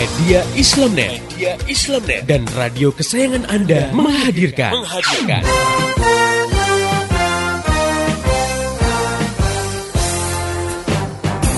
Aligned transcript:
Media 0.00 0.40
Islamnet, 0.56 1.20
Media 1.28 1.60
Islamnet 1.68 2.24
dan 2.24 2.48
radio 2.56 2.88
kesayangan 2.88 3.44
Anda 3.52 3.92
menghadirkan, 3.92 4.72
menghadirkan. 4.80 5.44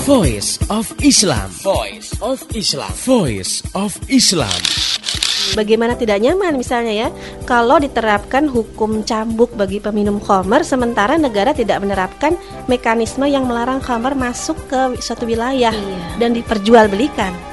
Voice 0.03 0.59
of 0.67 0.91
Islam. 0.99 1.47
Voice 1.63 2.11
of 2.19 2.43
Islam. 2.51 2.91
Voice 3.07 3.63
of 3.79 3.95
Islam. 4.11 4.59
Bagaimana 5.55 5.95
tidak 5.95 6.19
nyaman 6.19 6.59
misalnya 6.59 7.07
ya 7.07 7.09
kalau 7.47 7.79
diterapkan 7.79 8.51
hukum 8.51 9.07
cambuk 9.07 9.55
bagi 9.55 9.79
peminum 9.79 10.19
khamar 10.19 10.67
sementara 10.67 11.15
negara 11.15 11.55
tidak 11.55 11.79
menerapkan 11.79 12.35
mekanisme 12.67 13.23
yang 13.23 13.47
melarang 13.47 13.79
khamar 13.79 14.19
masuk 14.19 14.59
ke 14.67 14.99
suatu 14.99 15.23
wilayah 15.23 15.71
Iya. 15.71 16.19
dan 16.19 16.35
diperjualbelikan. 16.35 17.52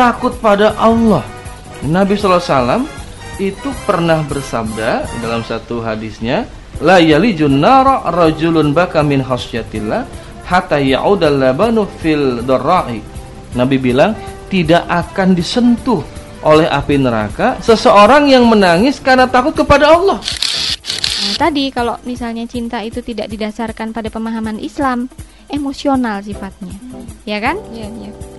takut 0.00 0.32
pada 0.40 0.72
Allah 0.80 1.20
Nabi 1.84 2.16
SAW 2.16 2.88
itu 3.36 3.68
pernah 3.84 4.24
bersabda 4.24 5.04
dalam 5.20 5.44
satu 5.44 5.84
hadisnya 5.84 6.48
la 6.80 6.96
yalijun 6.96 7.60
nara 7.60 8.08
rajulun 8.08 8.72
baka 8.72 9.04
min 9.04 9.20
khasyatillah 9.20 10.08
hatta 10.48 10.80
ya'udal 10.80 11.36
labanu 11.36 11.84
fil 12.00 12.40
darra'i 12.48 13.04
Nabi 13.52 13.76
bilang 13.76 14.16
tidak 14.48 14.88
akan 14.88 15.36
disentuh 15.36 16.00
oleh 16.48 16.64
api 16.64 16.96
neraka 16.96 17.60
seseorang 17.60 18.24
yang 18.32 18.48
menangis 18.48 19.04
karena 19.04 19.28
takut 19.28 19.52
kepada 19.52 19.92
Allah 19.92 20.16
Nah, 21.20 21.36
tadi 21.36 21.68
kalau 21.68 22.00
misalnya 22.08 22.48
cinta 22.48 22.80
itu 22.80 23.04
tidak 23.04 23.28
didasarkan 23.28 23.92
pada 23.92 24.08
pemahaman 24.08 24.56
Islam, 24.56 25.04
emosional 25.52 26.24
sifatnya. 26.24 26.72
Ya 27.28 27.36
kan? 27.44 27.60
Iya, 27.76 27.92
iya. 27.92 28.10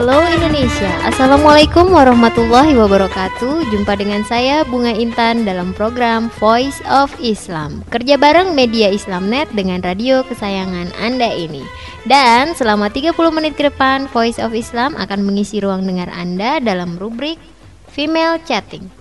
Halo 0.00 0.24
Indonesia, 0.32 0.88
Assalamualaikum 1.04 1.92
warahmatullahi 1.92 2.72
wabarakatuh. 2.72 3.68
Jumpa 3.68 4.00
dengan 4.00 4.24
saya 4.24 4.64
Bunga 4.64 4.96
Intan 4.96 5.44
dalam 5.44 5.76
program 5.76 6.32
Voice 6.40 6.80
of 6.88 7.12
Islam. 7.20 7.84
Kerja 7.92 8.16
bareng 8.16 8.56
media 8.56 8.88
Islamnet 8.88 9.52
dengan 9.52 9.84
radio 9.84 10.24
kesayangan 10.24 10.96
Anda 11.04 11.28
ini. 11.36 11.60
Dan 12.08 12.56
selama 12.56 12.88
30 12.88 13.12
menit 13.28 13.60
ke 13.60 13.68
depan 13.68 14.08
Voice 14.08 14.40
of 14.40 14.56
Islam 14.56 14.96
akan 14.96 15.20
mengisi 15.20 15.60
ruang 15.60 15.84
dengar 15.84 16.08
Anda 16.08 16.64
dalam 16.64 16.96
rubrik 16.96 17.36
Female 17.92 18.40
Chatting 18.48 18.99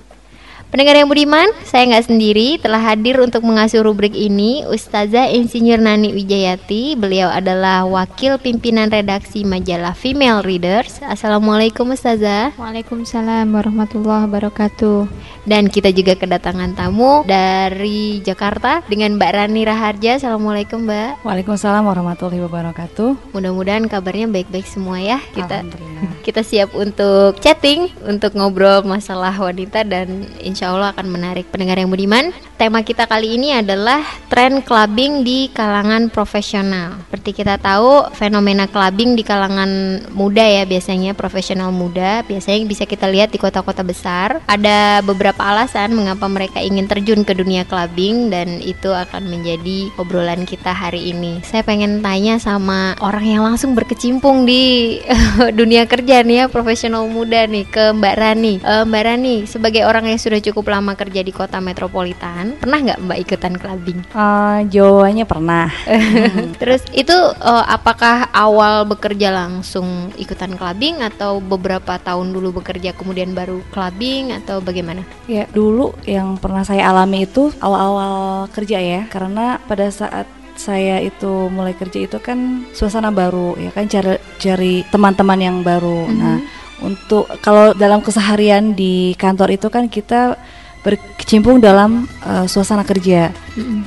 Pendengar 0.69 1.01
yang 1.01 1.09
budiman, 1.09 1.49
saya 1.65 1.89
nggak 1.89 2.13
sendiri 2.13 2.61
telah 2.61 2.77
hadir 2.77 3.17
untuk 3.17 3.41
mengasuh 3.41 3.81
rubrik 3.81 4.13
ini 4.13 4.61
Ustazah 4.69 5.25
Insinyur 5.33 5.81
Nani 5.81 6.13
Wijayati 6.13 6.93
Beliau 6.93 7.25
adalah 7.25 7.89
wakil 7.89 8.37
pimpinan 8.37 8.93
redaksi 8.93 9.41
majalah 9.41 9.97
Female 9.97 10.45
Readers 10.45 11.01
Assalamualaikum 11.01 11.89
Ustazah 11.89 12.53
Waalaikumsalam 12.53 13.49
warahmatullahi 13.49 14.29
wabarakatuh. 14.29 15.09
Dan 15.49 15.73
kita 15.73 15.89
juga 15.89 16.13
kedatangan 16.13 16.77
tamu 16.77 17.25
dari 17.25 18.21
Jakarta 18.21 18.85
dengan 18.85 19.17
Mbak 19.17 19.31
Rani 19.33 19.65
Raharja 19.65 20.21
Assalamualaikum 20.21 20.85
Mbak 20.85 21.25
Waalaikumsalam 21.25 21.81
warahmatullahi 21.81 22.45
wabarakatuh. 22.45 23.33
Mudah-mudahan 23.33 23.89
kabarnya 23.89 24.29
baik-baik 24.29 24.69
semua 24.69 25.01
ya 25.01 25.17
Kita 25.33 25.65
Alhamdulillah. 25.65 26.21
kita 26.21 26.45
siap 26.45 26.77
untuk 26.77 27.41
chatting, 27.41 27.89
untuk 28.05 28.37
ngobrol 28.37 28.85
masalah 28.85 29.33
wanita 29.33 29.81
dan 29.81 30.29
insya 30.37 30.58
Allah 30.67 30.91
akan 30.91 31.07
menarik 31.07 31.47
pendengar 31.47 31.79
yang 31.79 31.87
budiman. 31.87 32.35
Tema 32.59 32.83
kita 32.83 33.07
kali 33.07 33.39
ini 33.39 33.55
adalah 33.55 34.03
tren 34.27 34.59
clubbing 34.59 35.23
di 35.23 35.47
kalangan 35.47 36.11
profesional. 36.11 36.99
Seperti 37.07 37.31
kita 37.39 37.55
tahu, 37.55 38.11
fenomena 38.11 38.67
clubbing 38.67 39.15
di 39.15 39.23
kalangan 39.23 40.03
muda 40.11 40.43
ya 40.43 40.67
biasanya 40.67 41.15
profesional 41.15 41.71
muda, 41.71 42.19
biasanya 42.27 42.67
bisa 42.67 42.83
kita 42.83 43.07
lihat 43.07 43.31
di 43.31 43.39
kota-kota 43.39 43.79
besar. 43.79 44.43
Ada 44.43 44.99
beberapa 45.07 45.39
alasan 45.39 45.95
mengapa 45.95 46.27
mereka 46.27 46.59
ingin 46.59 46.91
terjun 46.91 47.23
ke 47.23 47.31
dunia 47.31 47.63
clubbing 47.63 48.27
dan 48.27 48.59
itu 48.59 48.91
akan 48.91 49.31
menjadi 49.31 49.87
obrolan 49.95 50.43
kita 50.43 50.75
hari 50.75 51.15
ini. 51.15 51.39
Saya 51.47 51.63
pengen 51.63 52.03
tanya 52.03 52.43
sama 52.43 52.99
orang 52.99 53.23
yang 53.23 53.47
langsung 53.47 53.71
berkecimpung 53.71 54.43
di 54.43 54.99
dunia 55.59 55.87
kerja 55.87 56.27
nih 56.27 56.43
ya, 56.43 56.45
profesional 56.51 57.07
muda 57.07 57.47
nih 57.47 57.63
ke 57.71 57.95
Mbak 57.95 58.15
Rani. 58.19 58.53
Eh, 58.59 58.83
Mbak 58.83 59.03
Rani 59.07 59.35
sebagai 59.47 59.87
orang 59.87 60.11
yang 60.11 60.19
sudah 60.19 60.43
cukup 60.43 60.67
lama 60.75 60.91
kerja 60.99 61.23
di 61.23 61.31
kota 61.31 61.63
metropolitan, 61.63 62.48
pernah 62.57 62.79
nggak 62.81 63.01
Mbak 63.05 63.19
ikutan 63.21 63.53
clubbing? 63.59 63.99
Eh, 64.09 64.57
jawabannya 64.73 65.25
pernah. 65.29 65.67
Terus 66.61 66.81
itu 66.95 67.13
eh, 67.37 67.65
apakah 67.69 68.31
awal 68.33 68.89
bekerja 68.89 69.29
langsung 69.29 70.09
ikutan 70.17 70.57
clubbing 70.57 71.05
atau 71.05 71.37
beberapa 71.43 72.01
tahun 72.01 72.33
dulu 72.33 72.63
bekerja 72.63 72.97
kemudian 72.97 73.37
baru 73.37 73.61
clubbing 73.69 74.33
atau 74.33 74.63
bagaimana? 74.63 75.05
Ya 75.29 75.45
dulu 75.51 75.93
yang 76.07 76.39
pernah 76.41 76.65
saya 76.65 76.89
alami 76.89 77.29
itu 77.29 77.53
awal-awal 77.61 78.47
kerja 78.49 78.79
ya, 78.81 79.01
karena 79.11 79.61
pada 79.69 79.91
saat 79.93 80.25
saya 80.59 80.99
itu 80.99 81.47
mulai 81.47 81.71
kerja 81.71 82.03
itu 82.03 82.19
kan 82.19 82.67
suasana 82.75 83.15
baru 83.15 83.55
ya 83.55 83.71
kan 83.71 83.87
cari 83.87 84.19
cari 84.35 84.73
teman-teman 84.91 85.39
yang 85.39 85.57
baru. 85.63 86.03
Nah 86.11 86.37
untuk 86.83 87.27
kalau 87.43 87.75
dalam 87.75 88.03
keseharian 88.03 88.75
di 88.75 89.15
kantor 89.15 89.55
itu 89.55 89.67
kan 89.71 89.87
kita 89.87 90.35
berkecimpung 90.83 91.59
dalam 91.59 92.07
eh, 92.23 92.45
suasana 92.47 92.83
kerja 92.87 93.31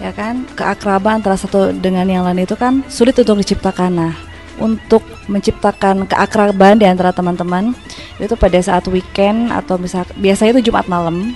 ya 0.00 0.12
kan? 0.12 0.44
Keakraban 0.52 1.20
antara 1.20 1.36
satu 1.36 1.72
dengan 1.72 2.08
yang 2.08 2.24
lain 2.24 2.44
itu 2.44 2.56
kan 2.56 2.84
sulit 2.88 3.16
untuk 3.20 3.40
diciptakan. 3.40 3.92
Nah 3.92 4.31
untuk 4.60 5.00
menciptakan 5.30 6.04
keakraban 6.04 6.76
di 6.76 6.84
antara 6.84 7.14
teman-teman 7.14 7.72
itu 8.20 8.34
pada 8.38 8.58
saat 8.62 8.86
weekend 8.86 9.50
atau 9.50 9.80
misal 9.80 10.06
biasanya 10.14 10.58
itu 10.58 10.70
Jumat 10.70 10.86
malam. 10.86 11.34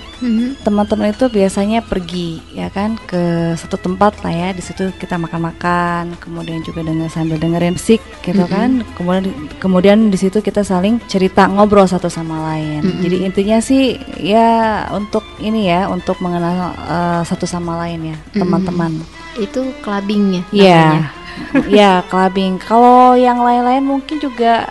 Teman-teman 0.63 1.11
itu 1.11 1.25
biasanya 1.27 1.83
pergi 1.83 2.39
ya 2.53 2.69
kan 2.71 2.95
ke 3.05 3.53
satu 3.53 3.75
tempat 3.77 4.17
lah 4.23 4.31
ya 4.31 4.49
di 4.53 4.61
situ 4.63 4.89
kita 4.95 5.17
makan-makan 5.17 6.15
kemudian 6.17 6.63
juga 6.63 6.85
dengan 6.85 7.09
sambil 7.11 7.37
dengerin 7.37 7.75
musik 7.75 7.99
gitu 8.23 8.43
kan. 8.47 8.81
Kemudian 8.95 9.25
kemudian 9.59 9.97
di 10.07 10.17
situ 10.17 10.39
kita 10.39 10.63
saling 10.63 11.01
cerita 11.05 11.45
ngobrol 11.49 11.89
satu 11.89 12.07
sama 12.07 12.53
lain. 12.53 12.81
Jadi 13.03 13.15
intinya 13.25 13.57
sih 13.59 13.97
ya 14.21 14.87
untuk 14.93 15.23
ini 15.37 15.67
ya 15.67 15.91
untuk 15.91 16.17
mengenal 16.23 16.71
eh, 16.75 17.21
satu 17.27 17.43
sama 17.43 17.75
lain 17.83 18.15
ya 18.15 18.17
teman-teman. 18.31 18.91
Itu 19.37 19.69
clubbingnya 19.85 20.41
Iya, 20.49 20.81
namanya. 20.81 21.09
Ya 21.69 22.03
clubbing. 22.07 22.59
Kalau 22.61 23.13
yang 23.17 23.41
lain-lain 23.41 23.83
mungkin 23.85 24.17
juga 24.17 24.67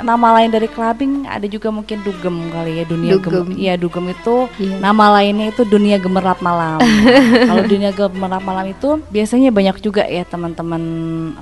nama 0.00 0.34
lain 0.34 0.48
dari 0.48 0.66
clubbing 0.66 1.24
ada 1.24 1.44
juga 1.44 1.68
mungkin 1.68 2.00
dugem 2.00 2.48
kali 2.48 2.80
ya 2.80 2.84
dunia 2.84 3.10
Dugem. 3.14 3.30
gem. 3.30 3.48
Iya 3.54 3.74
dugem 3.76 4.04
itu 4.08 4.34
Iya. 4.56 4.76
nama 4.80 5.04
lainnya 5.14 5.46
itu 5.48 5.62
dunia 5.62 5.96
gemerlap 5.96 6.40
malam. 6.40 6.80
Kalau 7.48 7.62
dunia 7.64 7.90
gemerlap 7.90 8.42
malam 8.42 8.66
itu 8.66 8.98
biasanya 9.06 9.50
banyak 9.50 9.76
juga 9.78 10.02
ya 10.02 10.24
teman-teman 10.24 10.82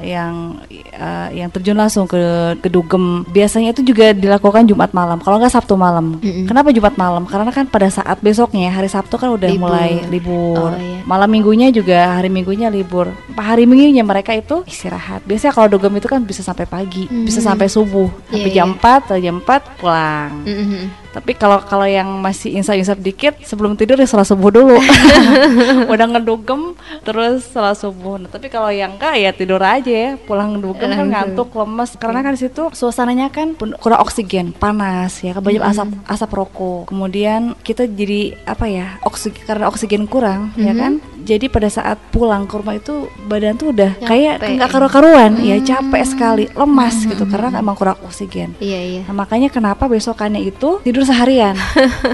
yang 0.01 0.59
eh, 0.91 1.29
yang 1.35 1.49
terjun 1.49 1.75
langsung 1.75 2.05
ke 2.05 2.19
ke 2.59 2.69
dugem. 2.69 3.25
Biasanya 3.27 3.73
itu 3.73 3.83
juga 3.83 4.13
dilakukan 4.13 4.67
Jumat 4.67 4.93
malam. 4.93 5.19
Kalau 5.19 5.39
nggak 5.39 5.53
Sabtu 5.53 5.75
malam. 5.75 6.19
Mm-mm. 6.19 6.45
Kenapa 6.45 6.69
Jumat 6.71 6.95
malam? 6.97 7.25
Karena 7.25 7.49
kan 7.49 7.65
pada 7.65 7.89
saat 7.89 8.19
besoknya 8.19 8.69
hari 8.69 8.89
Sabtu 8.89 9.17
kan 9.17 9.31
udah 9.31 9.47
Libur. 9.47 9.69
mulai 9.69 10.03
libur. 10.09 10.59
Oh, 10.59 10.75
iya. 10.75 11.01
Malam 11.03 11.29
minggunya 11.29 11.69
juga 11.69 12.17
hari 12.17 12.29
minggunya 12.29 12.69
libur. 12.69 13.11
Hari 13.33 13.65
minggunya 13.65 14.03
mereka 14.03 14.33
itu 14.33 14.63
istirahat. 14.65 15.23
Biasanya 15.23 15.53
kalau 15.53 15.69
dugem 15.69 15.93
itu 15.93 16.07
kan 16.07 16.23
bisa 16.23 16.41
sampai 16.41 16.65
pagi, 16.65 17.07
bisa 17.07 17.39
Mhm. 17.39 17.47
sampai 17.47 17.67
subuh, 17.67 18.09
sampai 18.43 18.51
Iya, 18.51 18.59
jam 18.59 18.69
4 18.75 19.07
atau 19.07 19.17
jam 19.23 19.37
4 19.39 19.79
pulang. 19.79 20.33
Mm-mm. 20.43 20.85
Tapi 21.13 21.37
kalau 21.37 21.61
kalau 21.69 21.85
yang 21.85 22.09
masih 22.25 22.57
insaf-insaf 22.57 22.97
dikit 22.97 23.37
sebelum 23.45 23.77
tidur 23.77 24.01
ya 24.01 24.09
salat 24.09 24.25
subuh 24.25 24.49
dulu. 24.49 24.81
Udah 25.93 26.07
ngedugem 26.09 26.73
terus 27.05 27.45
salat 27.53 27.77
subuh. 27.77 28.17
Nah, 28.17 28.33
tapi 28.33 28.49
kalau 28.49 28.73
yang 28.73 28.97
enggak 28.97 29.21
ya 29.21 29.31
tidur 29.37 29.61
aja 29.61 29.93
ya. 29.93 30.11
Pulang 30.17 30.57
ngedugem 30.57 30.89
kan 30.89 31.07
ngantuk, 31.13 31.53
lemes. 31.53 32.01
Karena 32.01 32.25
kan 32.25 32.33
di 32.33 32.41
situ 32.41 32.73
suasananya 32.73 33.29
kan 33.29 33.53
kurang 33.77 34.01
oksigen, 34.01 34.57
panas 34.57 35.21
ya, 35.21 35.37
kan 35.37 35.45
banyak 35.45 35.61
asap 35.61 35.93
asap 36.09 36.31
rokok. 36.33 36.89
Kemudian 36.89 37.61
kita 37.61 37.85
jadi 37.85 38.33
apa 38.49 38.65
ya? 38.73 38.97
Oksigen 39.05 39.45
karena 39.45 39.69
oksigen 39.69 40.09
kurang 40.09 40.57
ya 40.57 40.73
kan. 40.73 41.05
Jadi 41.25 41.47
pada 41.47 41.67
saat 41.67 41.99
pulang 42.09 42.45
ke 42.45 42.55
rumah 42.55 42.75
itu 42.75 42.95
badan 43.23 43.55
tuh 43.55 43.71
udah 43.71 43.95
kayak 44.01 44.39
Capek. 44.39 44.51
nggak 44.55 44.71
karu-karuan, 44.71 45.33
ya 45.39 45.57
capek 45.59 46.05
sekali, 46.05 46.45
lemas 46.49 46.95
gitu 47.01 47.25
karena 47.25 47.55
emang 47.55 47.73
kurang 47.73 47.97
oksigen. 48.03 48.53
Iya 48.59 48.81
iya. 48.81 49.03
Nah, 49.05 49.15
makanya 49.17 49.49
kenapa 49.49 49.87
besokannya 49.87 50.43
itu 50.43 50.83
tidur 50.83 51.03
seharian. 51.03 51.55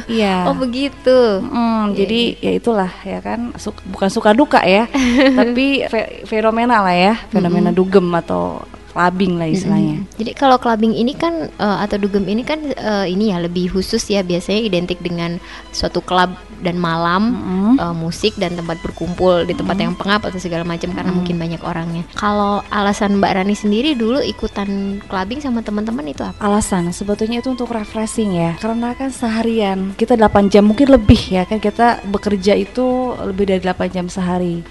Iya. 0.08 0.44
Oh 0.44 0.54
begitu. 0.54 1.42
Mm, 1.42 1.56
Iya, 1.88 1.96
jadi 1.96 2.20
ya 2.38 2.52
itulah 2.54 2.90
ya 3.02 3.18
kan 3.18 3.52
su- 3.54 3.76
bukan 3.84 4.08
suka 4.08 4.30
duka 4.30 4.60
ya, 4.60 4.84
tapi 5.38 5.84
fe- 5.84 6.24
fenomena 6.24 6.80
lah 6.80 6.92
ya, 6.92 7.14
fenomena 7.28 7.70
dugem 7.70 8.06
atau 8.14 8.60
clubbing 8.98 9.38
lah 9.38 9.46
istilahnya. 9.46 10.02
Mm-mm. 10.02 10.18
Jadi 10.18 10.30
kalau 10.34 10.58
clubbing 10.58 10.90
ini 10.90 11.14
kan 11.14 11.46
eh, 11.46 11.78
atau 11.86 12.02
dugem 12.02 12.26
ini 12.26 12.42
kan 12.42 12.58
eh, 12.74 13.06
ini 13.06 13.30
ya 13.30 13.38
lebih 13.38 13.70
khusus 13.70 14.02
ya 14.10 14.26
biasanya 14.26 14.66
identik 14.66 14.98
dengan 14.98 15.38
suatu 15.70 16.02
klub 16.02 16.34
dan 16.58 16.74
malam 16.74 17.38
Mm-mm. 17.38 17.74
eh, 17.78 17.94
musik 17.94 18.34
dan 18.42 18.58
tempat 18.58 18.82
berkumpul 18.82 19.46
di 19.46 19.54
tempat 19.54 19.78
yang 19.78 19.94
pengap 19.94 20.26
atau 20.26 20.42
segala 20.42 20.66
macam 20.66 20.90
karena 20.90 21.14
mungkin 21.14 21.38
banyak 21.38 21.62
orangnya. 21.62 22.02
Kalau 22.18 22.66
alasan 22.74 23.22
Mbak 23.22 23.32
Rani 23.38 23.54
sendiri 23.54 23.94
dulu 23.94 24.18
ikutan 24.18 24.98
clubbing 25.06 25.38
sama 25.38 25.62
teman-teman 25.62 26.10
itu 26.10 26.26
apa? 26.26 26.42
Alasan 26.42 26.90
sebetulnya 26.90 27.38
itu 27.38 27.54
untuk 27.54 27.70
refreshing 27.70 28.34
ya, 28.34 28.58
karena 28.58 28.98
kan 28.98 29.14
seharian 29.14 29.94
kita 29.94 30.18
8 30.18 30.50
jam 30.50 30.66
mungkin 30.66 30.90
lebih 30.90 31.20
ya 31.30 31.46
kan 31.46 31.62
kita 31.62 32.02
bekerja 32.10 32.58
itu 32.58 33.14
lebih 33.22 33.54
dari 33.54 33.62
8 33.62 33.94
jam 33.94 34.10
sehari. 34.10 34.66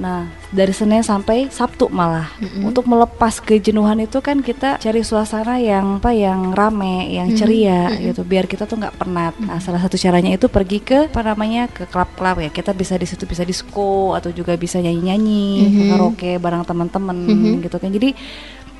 Nah, 0.00 0.32
dari 0.48 0.72
Senin 0.72 1.04
sampai 1.04 1.52
Sabtu 1.52 1.92
malah. 1.92 2.32
Untuk 2.62 2.86
melepas 2.86 3.42
kejenuhan 3.66 3.98
itu 3.98 4.22
kan 4.22 4.46
kita 4.46 4.78
cari 4.78 5.02
suasana 5.02 5.58
yang 5.58 5.98
apa 5.98 6.14
yang 6.14 6.54
rame, 6.54 7.10
yang 7.10 7.34
ceria 7.34 7.90
gitu 7.98 8.22
biar 8.22 8.46
kita 8.46 8.62
tuh 8.62 8.78
nggak 8.78 8.94
penat. 8.94 9.34
Nah, 9.42 9.58
salah 9.58 9.82
satu 9.82 9.98
caranya 9.98 10.38
itu 10.38 10.46
pergi 10.46 10.78
ke 10.78 11.10
apa 11.10 11.26
namanya? 11.26 11.66
ke 11.66 11.82
klub-klub 11.90 12.46
ya. 12.46 12.54
Kita 12.54 12.70
bisa 12.70 12.94
di 12.94 13.10
situ 13.10 13.26
bisa 13.26 13.42
disco 13.42 14.14
atau 14.14 14.30
juga 14.30 14.54
bisa 14.54 14.78
nyanyi-nyanyi, 14.78 15.66
karaoke 15.90 16.38
bareng 16.38 16.62
teman-teman 16.62 17.18
gitu 17.58 17.82
kan. 17.82 17.90
Jadi 17.90 18.14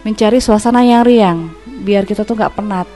mencari 0.07 0.39
suasana 0.39 0.87
yang 0.87 1.03
riang 1.03 1.51
biar 1.83 2.07
kita 2.07 2.23
tuh 2.23 2.39
nggak 2.39 2.55
penat 2.55 2.87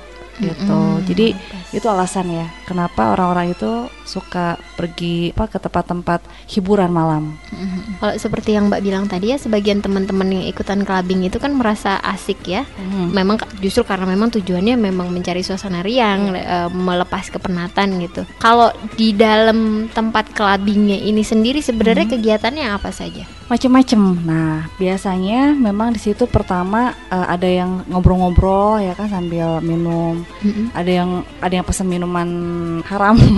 gitu. 0.41 0.81
Jadi 1.07 1.27
itu 1.71 1.87
alasan 1.87 2.27
ya 2.29 2.47
kenapa 2.65 3.15
orang-orang 3.15 3.55
itu 3.55 3.71
suka 4.03 4.59
pergi 4.75 5.31
apa 5.31 5.47
ke 5.47 5.59
tempat-tempat 5.59 6.21
hiburan 6.51 6.91
malam. 6.91 7.39
Kalau 7.99 8.15
seperti 8.17 8.55
yang 8.55 8.67
Mbak 8.67 8.83
bilang 8.83 9.05
tadi 9.07 9.31
ya 9.31 9.39
sebagian 9.39 9.79
teman-teman 9.79 10.29
yang 10.31 10.45
ikutan 10.47 10.83
clubbing 10.83 11.23
itu 11.23 11.39
kan 11.39 11.55
merasa 11.55 11.99
asik 12.03 12.43
ya. 12.45 12.67
Mhm. 12.77 13.15
Memang 13.15 13.37
ka- 13.39 13.51
justru 13.59 13.83
karena 13.83 14.07
memang 14.07 14.31
tujuannya 14.31 14.75
memang 14.75 15.11
mencari 15.11 15.41
suasana 15.41 15.81
riang, 15.81 16.35
eh, 16.35 16.69
melepas 16.71 17.31
kepenatan 17.31 18.03
gitu. 18.03 18.23
Kalau 18.39 18.71
di 18.95 19.15
dalam 19.15 19.91
tempat 19.91 20.35
clubbingnya 20.35 20.99
ini 20.99 21.23
sendiri 21.23 21.63
sebenarnya 21.63 22.11
kegiatannya 22.11 22.67
apa 22.67 22.91
saja? 22.91 23.40
Macem-macem. 23.51 23.99
Nah, 24.23 24.71
biasanya 24.79 25.53
memang 25.53 25.91
di 25.91 25.99
situ 25.99 26.25
pertama 26.25 26.81
eh, 27.07 27.27
ada 27.27 27.45
yang 27.45 27.83
ngobrol-ngobrol 27.91 28.79
ya 28.79 28.95
kan 28.95 29.11
sambil 29.11 29.59
minum. 29.61 30.23
Ada 30.73 30.91
yang 31.03 31.11
ada 31.39 31.51
yang 31.53 31.67
pesan 31.67 31.85
minuman 31.85 32.29
haram. 32.87 33.19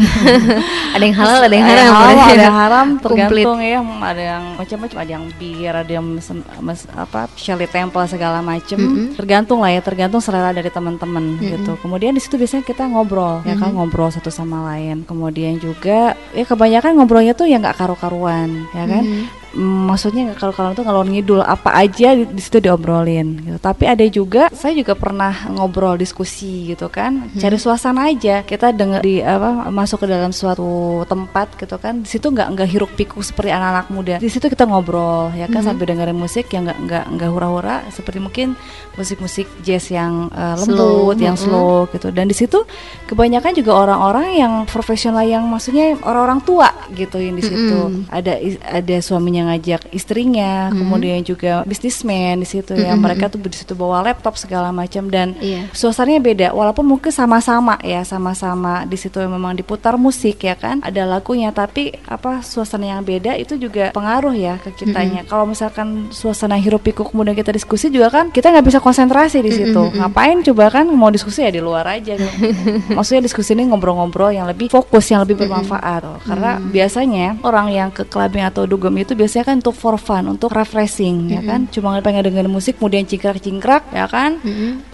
Ada 0.92 1.08
yang 1.08 1.16
halal, 1.16 1.40
ada 1.40 1.54
yang 1.56 1.64
Ada 1.64 1.72
haram. 1.72 1.94
halal, 1.96 2.18
ada 2.28 2.42
yang 2.44 2.58
haram 2.60 2.86
Komplit. 3.00 3.04
tergantung 3.32 3.58
ya. 3.58 3.80
Ada 3.80 4.22
yang 4.22 4.42
macam-macam, 4.60 4.96
ada 5.00 5.10
yang 5.10 5.24
bir, 5.40 5.72
ada 5.72 5.88
yang 5.90 6.04
mesen, 6.04 6.36
mes- 6.60 6.90
apa 6.92 7.32
Shirley 7.32 7.64
Temple 7.64 8.04
segala 8.04 8.44
macem. 8.44 8.76
Tergantung 9.16 9.64
lah 9.64 9.72
ya, 9.72 9.80
tergantung 9.80 10.20
selera 10.20 10.52
dari 10.52 10.68
teman-teman 10.68 11.40
gitu. 11.40 11.80
Kemudian 11.80 12.12
di 12.12 12.20
situ 12.20 12.36
biasanya 12.36 12.60
kita 12.62 12.84
ngobrol 12.84 13.40
ya 13.42 13.56
kan 13.56 13.72
ngobrol 13.72 14.12
satu 14.12 14.28
sama 14.28 14.68
lain. 14.68 15.08
Kemudian 15.08 15.56
juga 15.56 16.12
ya 16.30 16.44
kebanyakan 16.44 16.92
ngobrolnya 16.92 17.32
tuh 17.32 17.48
ya 17.48 17.56
nggak 17.56 17.72
karu-karuan 17.74 18.68
ya 18.76 18.84
kan. 18.84 19.02
Mm, 19.02 19.24
maksudnya 19.58 20.32
kalau 20.36 20.52
kalau 20.56 20.70
tuh 20.72 20.84
ngalor 20.84 21.04
ngidul 21.08 21.44
apa 21.44 21.76
aja 21.76 22.16
di, 22.16 22.24
di 22.24 22.40
situ 22.40 22.58
diobrolin 22.60 23.44
gitu. 23.44 23.58
Tapi 23.60 23.84
ada 23.84 24.04
juga 24.08 24.48
saya 24.52 24.72
juga 24.72 24.96
pernah 24.96 25.32
ngobrol 25.52 26.00
diskusi 26.00 26.72
gitu 26.72 26.88
kan, 26.88 27.28
cari 27.36 27.56
suasana 27.60 28.08
aja. 28.08 28.40
Kita 28.42 28.72
denger 28.72 29.00
di 29.04 29.20
apa 29.20 29.68
masuk 29.68 30.04
ke 30.04 30.06
dalam 30.08 30.32
suatu 30.32 31.04
tempat 31.04 31.56
gitu 31.60 31.76
kan. 31.76 32.00
Di 32.00 32.08
situ 32.08 32.32
nggak 32.32 32.48
nggak 32.56 32.68
hiruk 32.72 32.92
pikuk 32.96 33.20
seperti 33.20 33.52
anak-anak 33.52 33.86
muda. 33.92 34.14
Di 34.16 34.32
situ 34.32 34.48
kita 34.48 34.64
ngobrol 34.64 35.36
ya 35.36 35.46
kan 35.52 35.60
sambil 35.60 35.88
dengerin 35.92 36.16
musik 36.16 36.48
yang 36.52 36.64
nggak 36.64 36.78
nggak 36.88 37.04
nggak 37.18 37.30
hura-hura 37.30 37.84
seperti 37.92 38.18
mungkin 38.24 38.56
musik-musik 38.96 39.48
jazz 39.64 39.88
yang 39.88 40.28
uh, 40.32 40.56
Slow, 40.56 41.12
lembut, 41.12 41.16
yang 41.20 41.36
mm-mm. 41.36 41.48
slow 41.48 41.76
gitu. 41.92 42.08
Dan 42.12 42.28
di 42.28 42.36
situ 42.36 42.64
kebanyakan 43.08 43.52
juga 43.56 43.72
orang-orang 43.76 44.36
yang 44.36 44.52
profesional 44.68 45.24
yang 45.24 45.44
maksudnya 45.48 45.96
orang-orang 46.04 46.40
tua 46.44 46.72
gitu 46.92 47.20
yang 47.20 47.36
di 47.36 47.44
situ. 47.44 48.06
Ada 48.08 48.36
is- 48.40 48.60
ada 48.62 48.96
suaminya 49.00 49.41
ngajak 49.48 49.90
istrinya, 49.90 50.70
kemudian 50.70 51.22
juga 51.22 51.62
bisnismen 51.64 52.42
di 52.42 52.46
situ 52.46 52.76
ya. 52.76 52.94
Mereka 52.94 53.32
tuh 53.32 53.40
di 53.42 53.56
situ 53.56 53.72
bawa 53.74 54.02
laptop 54.04 54.36
segala 54.36 54.70
macam 54.70 55.08
dan 55.08 55.34
Iya. 55.40 55.72
suasananya 55.72 56.20
beda. 56.20 56.46
Walaupun 56.52 56.84
mungkin 56.86 57.10
sama-sama 57.10 57.80
ya 57.80 58.04
sama-sama 58.04 58.84
di 58.84 58.94
situ 58.94 59.18
memang 59.18 59.56
diputar 59.56 59.96
musik 59.96 60.44
ya 60.44 60.54
kan 60.54 60.78
ada 60.84 61.02
lagunya. 61.08 61.50
Tapi 61.50 61.96
apa 62.06 62.44
suasana 62.44 62.92
yang 62.92 63.02
beda 63.02 63.34
itu 63.34 63.56
juga 63.56 63.90
pengaruh 63.90 64.34
ya 64.36 64.60
ke 64.60 64.70
kitanya. 64.76 65.24
Kalau 65.24 65.48
misalkan 65.48 66.12
suasana 66.12 66.60
hiruk 66.60 66.84
pikuk 66.84 67.10
kemudian 67.10 67.32
kita 67.34 67.50
diskusi 67.50 67.88
juga 67.88 68.12
kan 68.12 68.28
kita 68.28 68.52
nggak 68.52 68.66
bisa 68.68 68.78
konsentrasi 68.78 69.40
di 69.40 69.50
situ. 69.50 69.82
ngapain 69.92 70.44
coba 70.44 70.68
kan 70.70 70.86
mau 70.92 71.08
diskusi 71.10 71.42
ya 71.42 71.50
di 71.50 71.58
luar 71.64 71.88
aja. 71.88 72.14
Gitu. 72.14 72.28
maksudnya 72.96 73.24
diskusi 73.24 73.56
ini 73.56 73.66
ngobrol-ngobrol 73.72 74.30
yang 74.30 74.44
lebih 74.46 74.68
fokus 74.68 75.08
yang 75.08 75.24
lebih 75.24 75.40
bermanfaat. 75.40 76.02
Oh, 76.04 76.18
karena 76.22 76.60
biasanya 76.60 77.40
orang 77.42 77.72
yang 77.72 77.88
ke 77.88 78.04
clubbing 78.04 78.44
atau 78.44 78.68
dugem 78.68 78.92
itu 79.00 79.16
biasanya 79.16 79.31
kan 79.40 79.56
untuk 79.56 79.72
for 79.72 79.96
fun 79.96 80.28
untuk 80.28 80.52
refreshing 80.52 81.32
ya 81.32 81.40
kan? 81.40 81.64
Cuma 81.72 81.96
pengen 82.04 82.28
dengerin 82.28 82.52
musik 82.52 82.76
kemudian 82.76 83.08
cingkrak-cingkrak 83.08 83.88
ya 83.88 84.04
kan? 84.04 84.36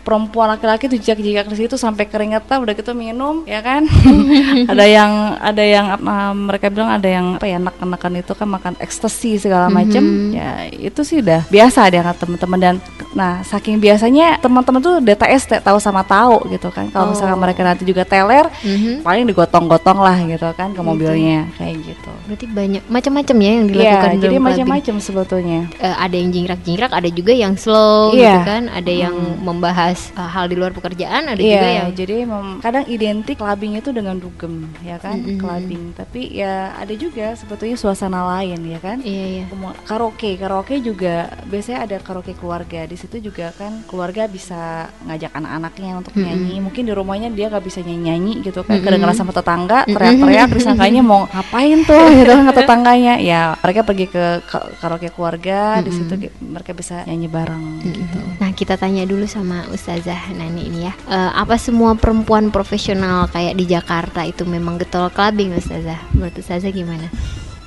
Perempuan 0.07 0.55
laki-laki 0.55 0.87
tuh 0.87 0.97
jijak-jijak 0.97 1.51
di 1.51 1.57
situ 1.59 1.75
sampai 1.75 2.07
keringetan 2.07 2.63
udah 2.63 2.73
gitu 2.73 2.95
minum 2.95 3.43
ya 3.43 3.59
kan? 3.59 3.83
Ada 4.73 4.85
yang 4.87 5.13
ada 5.37 5.65
yang 5.65 5.87
uh, 5.99 6.33
mereka 6.33 6.71
bilang 6.71 6.89
ada 6.89 7.09
yang 7.09 7.37
apa 7.37 7.45
ya 7.45 7.59
anak-anakan 7.59 8.13
itu 8.21 8.33
kan 8.33 8.49
makan 8.49 8.75
ekstasi 8.79 9.37
segala 9.37 9.67
macam 9.69 10.01
ya 10.31 10.71
itu 10.71 11.01
sih 11.03 11.19
udah 11.19 11.45
biasa 11.49 11.91
ada 11.91 12.15
teman-teman 12.15 12.59
dan 12.61 12.75
nah 13.13 13.41
saking 13.43 13.81
biasanya 13.81 14.37
teman-teman 14.39 14.79
tuh 14.79 15.01
DTS 15.01 15.65
tahu 15.65 15.81
sama 15.81 16.05
tahu 16.05 16.47
gitu 16.53 16.69
kan. 16.71 16.87
Kalau 16.89 17.11
misalkan 17.11 17.37
mereka 17.37 17.61
nanti 17.65 17.83
juga 17.83 18.05
teler 18.05 18.47
Mhm. 18.61 19.01
paling 19.03 19.25
digotong-gotong 19.25 19.99
lah 19.99 20.17
gitu 20.25 20.49
kan 20.53 20.73
ke 20.73 20.81
mobilnya 20.81 21.49
kayak 21.57 21.81
gitu. 21.85 22.11
Berarti 22.29 22.47
banyak 22.47 22.83
macam-macam 22.87 23.37
ya 23.41 23.51
yang 23.51 23.65
Iya, 23.65 23.73
dilakukan 23.73 24.11
jadi 24.31 24.41
macam-macam 24.41 24.95
sebetulnya 24.99 25.61
Eh, 25.79 25.97
ada 25.97 26.13
yang 26.13 26.31
jingkrak-jingkrak, 26.31 26.91
ada 26.91 27.09
juga 27.09 27.33
yang 27.33 27.55
slow 27.55 28.11
Iya. 28.11 28.21
gitu 28.35 28.41
kan, 28.45 28.63
ada 28.69 28.93
yang 28.93 29.15
membahas 29.41 30.11
eh, 30.11 30.29
hal 30.29 30.47
di 30.47 30.55
luar 30.55 30.71
pekerjaan, 30.71 31.27
ada 31.27 31.39
juga 31.39 31.61
Iya, 31.63 31.77
yang 31.79 31.89
jadi 31.93 32.15
kadang 32.59 32.85
identik 32.87 33.37
clubbing 33.37 33.75
itu 33.75 33.91
dengan 33.91 34.17
dugem, 34.17 34.55
ya 34.81 34.97
kan, 34.97 35.19
clubbing. 35.37 35.95
Tapi 35.95 36.35
ya 36.35 36.75
ada 36.75 36.93
juga 36.93 37.33
sebetulnya 37.35 37.75
suasana 37.75 38.25
lain, 38.29 38.59
ya 38.67 38.79
kan. 38.79 38.99
iya 39.01 39.25
iya. 39.31 39.45
Kemu- 39.47 39.77
Karaoke, 39.81 40.37
karaoke 40.37 40.79
juga 40.79 41.15
biasanya 41.45 41.85
ada 41.85 41.97
karaoke 41.99 42.35
keluarga. 42.35 42.85
Di 42.85 42.97
situ 42.97 43.21
juga 43.21 43.51
kan 43.53 43.85
keluarga 43.85 44.27
bisa 44.27 44.59
ngajak 45.03 45.33
anak-anaknya 45.33 45.93
untuk 45.97 46.13
nyanyi. 46.15 46.59
Mungkin 46.59 46.83
di 46.83 46.93
rumahnya 46.93 47.29
dia 47.31 47.49
nggak 47.49 47.63
bisa 47.63 47.81
nyanyi-nyanyi 47.81 48.43
gitu 48.43 48.61
kan. 48.63 48.79
Kedengeran 48.79 49.15
sama 49.15 49.31
tetangga 49.31 49.85
teriak-teriak, 49.85 50.49
disangkanya 50.51 51.01
mau 51.01 51.25
ngapain 51.27 51.79
tuh 51.83 52.05
gitu 52.15 52.31
kan 52.31 52.45
tetangganya. 52.59 53.15
Ya 53.19 53.41
mereka 53.59 53.81
pergi 53.83 54.07
ke 54.07 54.18
ka- 54.45 54.71
karaoke 54.79 55.09
keluarga, 55.09 55.81
di 55.81 55.91
situ 55.91 56.15
mereka 56.43 56.73
bisa 56.73 57.03
nyanyi 57.05 57.29
bareng 57.29 57.65
gitu. 57.83 58.21
Nah, 58.39 58.51
kita 58.53 58.75
tanya 58.77 59.03
dulu 59.05 59.25
sama 59.25 59.65
Ustazah 59.69 60.31
Nani 60.35 60.69
ini 60.69 60.87
ya. 60.87 60.93
Eh, 61.09 61.33
apa 61.35 61.57
semua 61.57 61.97
perempuan 61.97 62.51
profesional 62.51 63.27
kayak 63.29 63.55
di 63.57 63.65
Jakarta 63.65 64.23
itu 64.23 64.45
memang 64.45 64.77
getol 64.77 65.09
clubbing 65.11 65.57
Ustazah? 65.57 65.99
Menurut 66.15 66.37
Ustazah 66.37 66.71
gimana? 66.71 67.09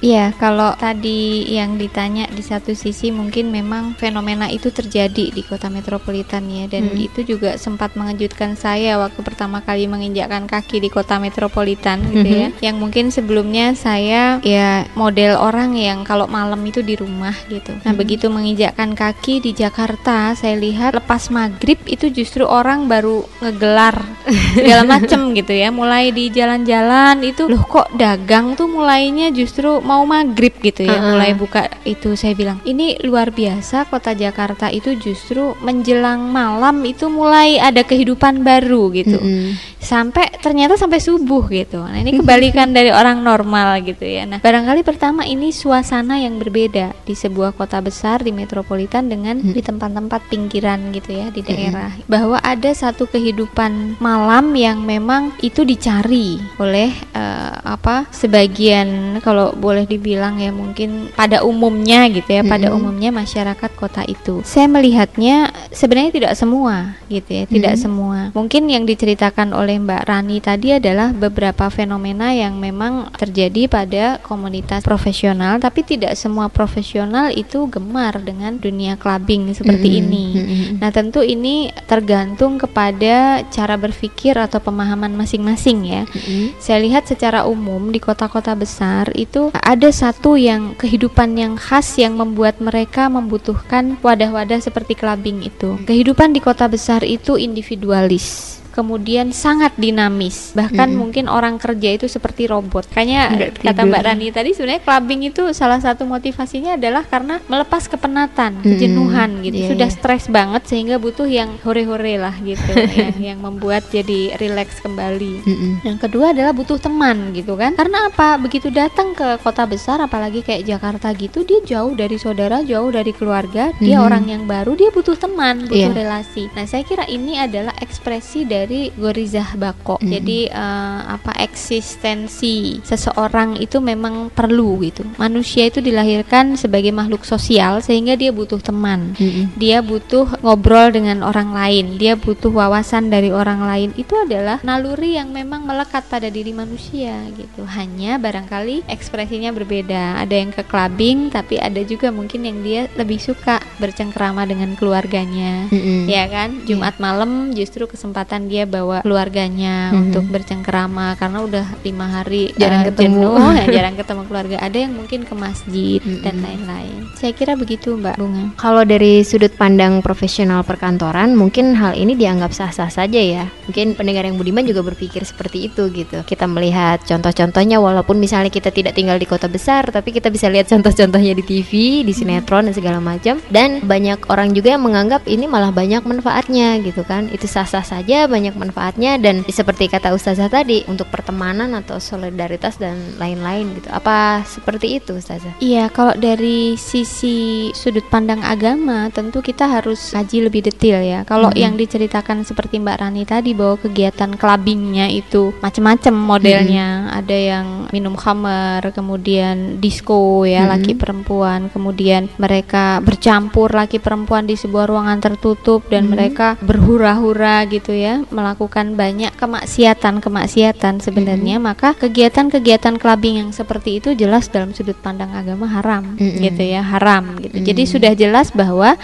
Iya, 0.02 0.34
kalau 0.34 0.74
tadi 0.82 1.46
yang 1.46 1.78
ditanya 1.78 2.26
di 2.26 2.42
satu 2.42 2.74
sisi 2.74 3.14
mungkin 3.14 3.54
memang 3.54 3.94
fenomena 3.94 4.50
itu 4.50 4.74
terjadi 4.74 5.30
di 5.30 5.46
kota 5.46 5.70
metropolitan 5.70 6.42
ya 6.50 6.66
dan 6.66 6.90
Hmm. 6.90 6.98
itu 6.98 7.22
juga 7.22 7.54
sempat 7.62 7.94
mengejutkan 7.94 8.58
saya 8.58 8.98
waktu 8.98 9.22
pertama 9.22 9.62
kali 9.62 9.86
menginjakkan 9.86 10.50
kaki 10.50 10.82
di 10.82 10.90
kota 10.90 11.22
metropolitan 11.22 12.02
gitu 12.10 12.26
ya. 12.26 12.48
Yang 12.66 12.76
mungkin 12.82 13.06
sebelumnya 13.14 13.78
saya 13.78 14.42
ya 14.42 14.90
model 14.98 15.38
orang 15.38 15.78
yang 15.78 16.02
kalau 16.02 16.26
malam 16.26 16.58
itu 16.66 16.82
di 16.82 16.98
rumah 16.98 17.38
gitu. 17.46 17.70
Nah, 17.86 17.94
begitu 17.94 18.26
menginjakkan 18.34 18.98
kaki 18.98 19.38
di 19.38 19.54
Jakarta, 19.54 20.34
saya 20.34 20.58
lihat 20.58 20.98
lepas 20.98 21.30
maghrib 21.30 21.78
itu 21.86 22.10
justru 22.10 22.42
orang 22.50 22.90
baru 22.90 23.22
ngegelar 23.38 24.02
segala 24.58 24.98
macem 24.98 25.38
gitu 25.38 25.54
ya. 25.54 25.70
Mulai 25.70 26.10
di 26.10 26.34
jalan-jalan 26.34 27.22
itu 27.22 27.46
loh 27.46 27.62
kok 27.70 27.94
dagang 27.94 28.58
tuh 28.58 28.66
mulainya 28.66 29.30
justru 29.30 29.78
mau 29.92 30.08
maghrib 30.08 30.56
gitu 30.64 30.88
ya 30.88 30.96
Uh-uh. 30.96 31.12
mulai 31.12 31.36
buka 31.36 31.68
itu 31.84 32.16
saya 32.16 32.32
bilang 32.32 32.64
ini 32.64 32.96
luar 33.04 33.36
biasa 33.36 33.92
kota 33.92 34.16
Jakarta 34.16 34.72
itu 34.72 34.96
justru 34.96 35.52
menjelang 35.60 36.32
malam 36.32 36.80
itu 36.88 37.12
mulai 37.12 37.60
ada 37.60 37.84
kehidupan 37.84 38.40
baru 38.48 38.88
gitu. 38.96 39.20
Mm-mm. 39.20 39.60
sampai 39.82 40.30
ternyata 40.46 40.78
sampai 40.78 41.02
subuh 41.02 41.50
gitu. 41.50 41.82
Nah 41.82 41.98
ini 41.98 42.14
kebalikan 42.22 42.70
dari 42.78 42.94
orang 42.94 43.26
normal 43.26 43.82
gitu 43.82 44.06
ya. 44.06 44.30
Nah 44.30 44.38
barangkali 44.38 44.86
pertama 44.86 45.26
ini 45.26 45.50
suasana 45.50 46.22
yang 46.22 46.38
berbeda 46.38 46.94
di 47.02 47.18
sebuah 47.18 47.58
kota 47.58 47.82
besar 47.82 48.22
di 48.22 48.30
metropolitan 48.30 49.10
dengan 49.10 49.42
di 49.42 49.58
tempat-tempat 49.58 50.30
pinggiran 50.30 50.94
gitu 50.94 51.18
ya 51.18 51.34
di 51.34 51.42
daerah. 51.42 51.98
Bahwa 52.06 52.38
ada 52.46 52.70
satu 52.70 53.10
kehidupan 53.10 53.98
malam 53.98 54.54
yang 54.54 54.86
memang 54.86 55.34
itu 55.42 55.66
dicari 55.66 56.38
oleh 56.62 56.94
eh, 57.18 57.54
apa 57.66 58.06
sebagian 58.14 59.18
kalau 59.26 59.50
boleh 59.58 59.81
dibilang 59.88 60.38
ya 60.42 60.52
mungkin 60.52 61.14
pada 61.16 61.46
umumnya 61.46 62.10
gitu 62.12 62.28
ya 62.28 62.44
pada 62.44 62.70
Mm-mm. 62.70 62.78
umumnya 62.82 63.10
masyarakat 63.16 63.72
kota 63.78 64.04
itu 64.06 64.44
saya 64.44 64.68
melihatnya 64.68 65.54
sebenarnya 65.72 66.12
tidak 66.12 66.34
semua 66.36 66.98
gitu 67.08 67.30
ya 67.32 67.44
tidak 67.48 67.76
semua 67.80 68.30
mungkin 68.36 68.68
yang 68.68 68.84
diceritakan 68.84 69.56
oleh 69.56 69.80
Mbak 69.80 70.04
Rani 70.08 70.38
tadi 70.44 70.76
adalah 70.76 71.16
beberapa 71.16 71.72
fenomena 71.72 72.36
yang 72.36 72.60
memang 72.60 73.14
terjadi 73.16 73.72
pada 73.72 74.04
komunitas 74.24 74.84
profesional 74.84 75.62
tapi 75.62 75.86
tidak 75.86 76.18
semua 76.20 76.52
profesional 76.52 77.32
itu 77.32 77.70
gemar 77.72 78.20
dengan 78.20 78.58
dunia 78.58 79.00
clubbing 79.00 79.54
seperti 79.56 79.88
Mm-mm. 79.88 80.02
ini 80.02 80.26
Mm-mm. 80.36 80.82
Nah, 80.82 80.90
tentu 80.90 81.22
ini 81.22 81.70
tergantung 81.86 82.58
kepada 82.58 83.46
cara 83.54 83.76
berpikir 83.78 84.34
atau 84.34 84.58
pemahaman 84.58 85.14
masing-masing 85.14 85.86
ya. 85.86 86.04
Mm-mm. 86.10 86.58
Saya 86.58 86.82
lihat 86.82 87.06
secara 87.06 87.46
umum 87.46 87.94
di 87.94 88.02
kota-kota 88.02 88.58
besar 88.58 89.14
itu 89.14 89.54
ada 89.54 89.71
satu 89.96 90.36
yang 90.36 90.76
kehidupan 90.76 91.40
yang 91.40 91.54
khas 91.56 91.96
yang 91.96 92.20
membuat 92.20 92.60
mereka 92.60 93.08
membutuhkan 93.08 93.96
wadah-wadah 94.04 94.60
seperti 94.60 95.00
clubbing 95.00 95.48
itu. 95.48 95.80
Kehidupan 95.88 96.36
di 96.36 96.44
kota 96.44 96.68
besar 96.68 97.08
itu 97.08 97.40
individualis. 97.40 98.61
Kemudian 98.72 99.36
sangat 99.36 99.76
dinamis, 99.76 100.56
bahkan 100.56 100.88
mungkin 100.92 101.28
orang 101.28 101.60
kerja 101.60 101.92
itu 101.92 102.08
seperti 102.08 102.48
robot. 102.48 102.88
Kayaknya 102.88 103.52
kata. 103.60 103.84
Mbak 103.84 104.02
Rani 104.02 104.28
tadi 104.32 104.56
sebenarnya 104.56 104.80
clubbing 104.80 105.22
itu 105.28 105.52
salah 105.52 105.78
satu 105.78 106.08
motivasinya 106.08 106.80
adalah 106.80 107.04
karena 107.04 107.44
melepas 107.46 107.86
kepenatan, 107.86 108.62
Mm-mm. 108.62 108.72
kejenuhan 108.72 109.30
gitu. 109.44 109.58
Iya, 109.60 109.70
Sudah 109.76 109.90
iya. 109.92 109.98
stres 110.00 110.24
banget 110.32 110.64
sehingga 110.66 110.96
butuh 110.96 111.28
yang 111.28 111.60
hore-hore 111.62 112.16
lah 112.16 112.32
gitu, 112.40 112.72
yang 113.00 113.16
yang 113.20 113.40
membuat 113.42 113.84
jadi 113.90 114.40
rileks 114.40 114.80
kembali. 114.80 115.44
Mm-mm. 115.44 115.74
Yang 115.84 115.98
kedua 116.00 116.32
adalah 116.32 116.56
butuh 116.56 116.80
teman 116.80 117.36
gitu 117.36 117.60
kan. 117.60 117.76
Karena 117.76 118.08
apa? 118.08 118.40
Begitu 118.40 118.72
datang 118.72 119.12
ke 119.12 119.36
kota 119.40 119.68
besar 119.68 120.00
apalagi 120.00 120.40
kayak 120.40 120.64
Jakarta 120.64 121.12
gitu, 121.12 121.44
dia 121.44 121.60
jauh 121.62 121.92
dari 121.92 122.16
saudara, 122.16 122.64
jauh 122.64 122.88
dari 122.88 123.12
keluarga, 123.12 123.76
dia 123.78 124.00
Mhm. 124.00 124.06
orang 124.06 124.24
yang 124.30 124.44
baru, 124.46 124.78
dia 124.78 124.88
butuh 124.90 125.18
teman, 125.18 125.66
butuh 125.66 125.92
Iya. 125.92 125.98
relasi. 125.98 126.48
Nah, 126.54 126.64
saya 126.64 126.86
kira 126.86 127.04
ini 127.06 127.36
adalah 127.36 127.74
ekspresi 127.82 128.46
dari 128.46 128.60
Gorizah 128.96 129.56
Bako. 129.56 129.98
Mhm. 130.02 130.10
Jadi 130.12 130.40
eh, 130.52 131.00
apa 131.08 131.32
eksistensi 131.42 132.82
seseorang 132.84 133.58
itu 133.58 133.82
memang 133.82 134.30
perlu 134.30 134.82
gitu. 134.84 135.08
Manusia 135.18 135.68
itu 135.70 135.80
dilahirkan 135.80 136.60
sebagai 136.60 136.94
makhluk 136.94 137.24
sosial 137.26 137.80
sehingga 137.82 138.14
dia 138.20 138.30
butuh 138.30 138.60
teman 138.62 139.14
Mm-mm. 139.18 139.56
dia 139.58 139.80
butuh 139.82 140.42
ngobrol 140.44 140.92
dengan 140.94 141.24
orang 141.26 141.56
lain, 141.56 141.98
dia 141.98 142.14
butuh 142.20 142.52
wawasan 142.52 143.10
dari 143.10 143.32
orang 143.32 143.64
lain. 143.64 143.90
Itu 143.98 144.18
adalah 144.20 144.60
naluri 144.62 145.18
yang 145.18 145.32
memang 145.32 145.66
melekat 145.66 146.06
pada 146.08 146.28
diri 146.28 146.52
manusia 146.52 147.26
gitu. 147.36 147.64
Hanya 147.66 148.20
barangkali 148.20 148.86
ekspresinya 148.92 149.56
berbeda. 149.56 150.20
Ada 150.20 150.36
yang 150.36 150.52
ke 150.52 150.64
clubbing, 150.68 151.32
tapi 151.32 151.58
ada 151.58 151.80
juga 151.88 152.12
mungkin 152.12 152.44
yang 152.44 152.60
dia 152.62 152.82
lebih 153.00 153.18
suka 153.18 153.64
bercengkrama 153.80 154.44
dengan 154.44 154.76
keluarganya. 154.76 155.72
Mm-mm. 155.72 156.06
Ya 156.12 156.28
kan, 156.28 156.68
Jumat 156.68 157.00
malam 157.00 157.56
justru 157.56 157.88
kesempatan 157.88 158.51
dia 158.52 158.68
bawa 158.68 159.00
keluarganya 159.00 159.96
Mhm. 159.96 160.00
untuk 160.04 160.26
bercengkrama 160.28 161.16
karena 161.16 161.40
udah 161.40 161.66
lima 161.82 162.06
hari 162.12 162.52
Jarang 162.60 162.84
eh, 162.84 162.88
ketemu. 162.92 163.24
jenuh, 163.24 163.52
ya, 163.56 163.66
jarang 163.80 163.96
ketemu 163.96 164.22
keluarga. 164.28 164.56
Ada 164.60 164.78
yang 164.78 164.94
mungkin 164.94 165.24
ke 165.24 165.32
masjid 165.32 166.00
dan 166.20 166.36
Mhm. 166.36 166.44
lain-lain. 166.44 167.00
Saya 167.16 167.32
kira 167.32 167.56
begitu 167.56 167.96
Mbak 167.96 168.16
Bunga. 168.18 168.44
Kalau 168.58 168.84
dari 168.84 169.22
sudut 169.22 169.54
pandang 169.54 170.02
profesional 170.02 170.66
perkantoran, 170.66 171.32
mungkin 171.32 171.72
hal 171.74 171.94
ini 171.94 172.12
dianggap 172.14 172.52
sah-sah 172.52 172.90
saja 172.90 173.22
ya. 173.22 173.48
Mungkin 173.70 173.94
pendengar 173.94 174.26
yang 174.26 174.36
budiman 174.36 174.66
juga 174.66 174.82
berpikir 174.82 175.22
seperti 175.22 175.70
itu 175.70 175.88
gitu. 175.88 176.26
Kita 176.26 176.44
melihat 176.44 177.06
contoh-contohnya, 177.06 177.78
walaupun 177.78 178.18
misalnya 178.18 178.50
kita 178.50 178.74
tidak 178.74 178.98
tinggal 178.98 179.16
di 179.16 179.24
kota 179.24 179.46
besar, 179.46 179.86
tapi 179.88 180.10
kita 180.10 180.28
bisa 180.28 180.50
lihat 180.50 180.66
contoh-contohnya 180.68 181.38
di 181.38 181.44
TV, 181.46 181.72
di 182.02 182.12
sinetron 182.12 182.66
dan 182.66 182.74
segala 182.74 182.98
macam. 182.98 183.38
Dan 183.48 183.86
banyak 183.86 184.26
orang 184.26 184.52
juga 184.52 184.74
yang 184.74 184.82
menganggap 184.82 185.22
ini 185.26 185.46
malah 185.46 185.70
banyak 185.70 186.02
manfaatnya 186.02 186.82
gitu 186.82 187.06
kan. 187.06 187.30
Itu 187.30 187.46
sah-sah 187.46 187.86
saja, 187.86 188.26
banyak 188.26 188.41
manfaatnya 188.50 189.22
dan 189.22 189.46
seperti 189.46 189.86
kata 189.86 190.10
Ustazah 190.18 190.50
tadi 190.50 190.82
untuk 190.90 191.14
pertemanan 191.14 191.78
atau 191.78 192.02
solidaritas 192.02 192.82
dan 192.82 192.98
lain-lain 193.22 193.78
gitu. 193.78 193.94
Apa 193.94 194.42
seperti 194.50 194.98
itu 194.98 195.22
Ustazah? 195.22 195.62
Iya, 195.62 195.94
kalau 195.94 196.18
dari 196.18 196.74
sisi 196.82 197.70
sudut 197.78 198.10
pandang 198.10 198.42
agama, 198.42 199.14
tentu 199.14 199.46
kita 199.46 199.70
harus 199.70 200.18
kaji 200.18 200.50
lebih 200.50 200.66
detail 200.66 201.06
ya. 201.06 201.22
Kalau 201.28 201.54
Mhm. 201.54 201.60
yang 201.62 201.74
diceritakan 201.78 202.42
seperti 202.42 202.82
Mbak 202.82 202.98
Rani 202.98 203.24
tadi 203.28 203.52
bahwa 203.54 203.78
kegiatan 203.78 204.34
clubbingnya 204.40 205.12
itu 205.12 205.52
macam-macam 205.62 206.14
modelnya, 206.16 207.12
ada 207.12 207.36
yang 207.36 207.92
minum 207.92 208.16
khamer, 208.16 208.82
kemudian 208.96 209.84
disco 209.84 210.48
ya 210.48 210.64
Mhm. 210.64 210.72
laki 210.72 210.94
perempuan, 210.96 211.68
kemudian 211.68 212.32
mereka 212.40 213.04
bercampur 213.04 213.76
laki 213.76 214.00
perempuan 214.00 214.48
di 214.48 214.56
sebuah 214.56 214.88
ruangan 214.88 215.20
tertutup 215.20 215.84
dan 215.92 216.08
Mhm. 216.08 216.12
mereka 216.16 216.48
berhura-hura 216.64 217.68
gitu 217.68 217.92
ya, 217.92 218.24
melakukan 218.32 218.96
banyak 218.96 219.36
kemaksiatan-kemaksiatan 219.36 221.00
sebenarnya, 221.00 221.58
maka 221.58 221.96
kegiatan-kegiatan 221.96 223.00
clubbing 223.00 223.42
yang 223.42 223.50
seperti 223.52 224.00
itu 224.00 224.14
jelas 224.14 224.48
dalam 224.48 224.72
sudut 224.72 224.96
pandang 224.96 225.32
agama 225.32 225.68
haram 225.68 226.16
Mm-mm. 226.20 226.42
gitu 226.42 226.64
ya, 226.64 226.84
haram 226.84 227.40
gitu. 227.40 227.58
Jadi 227.60 227.82
Mm. 227.84 227.90
sudah 227.90 228.14
jelas 228.14 228.48
bahwa 228.52 229.00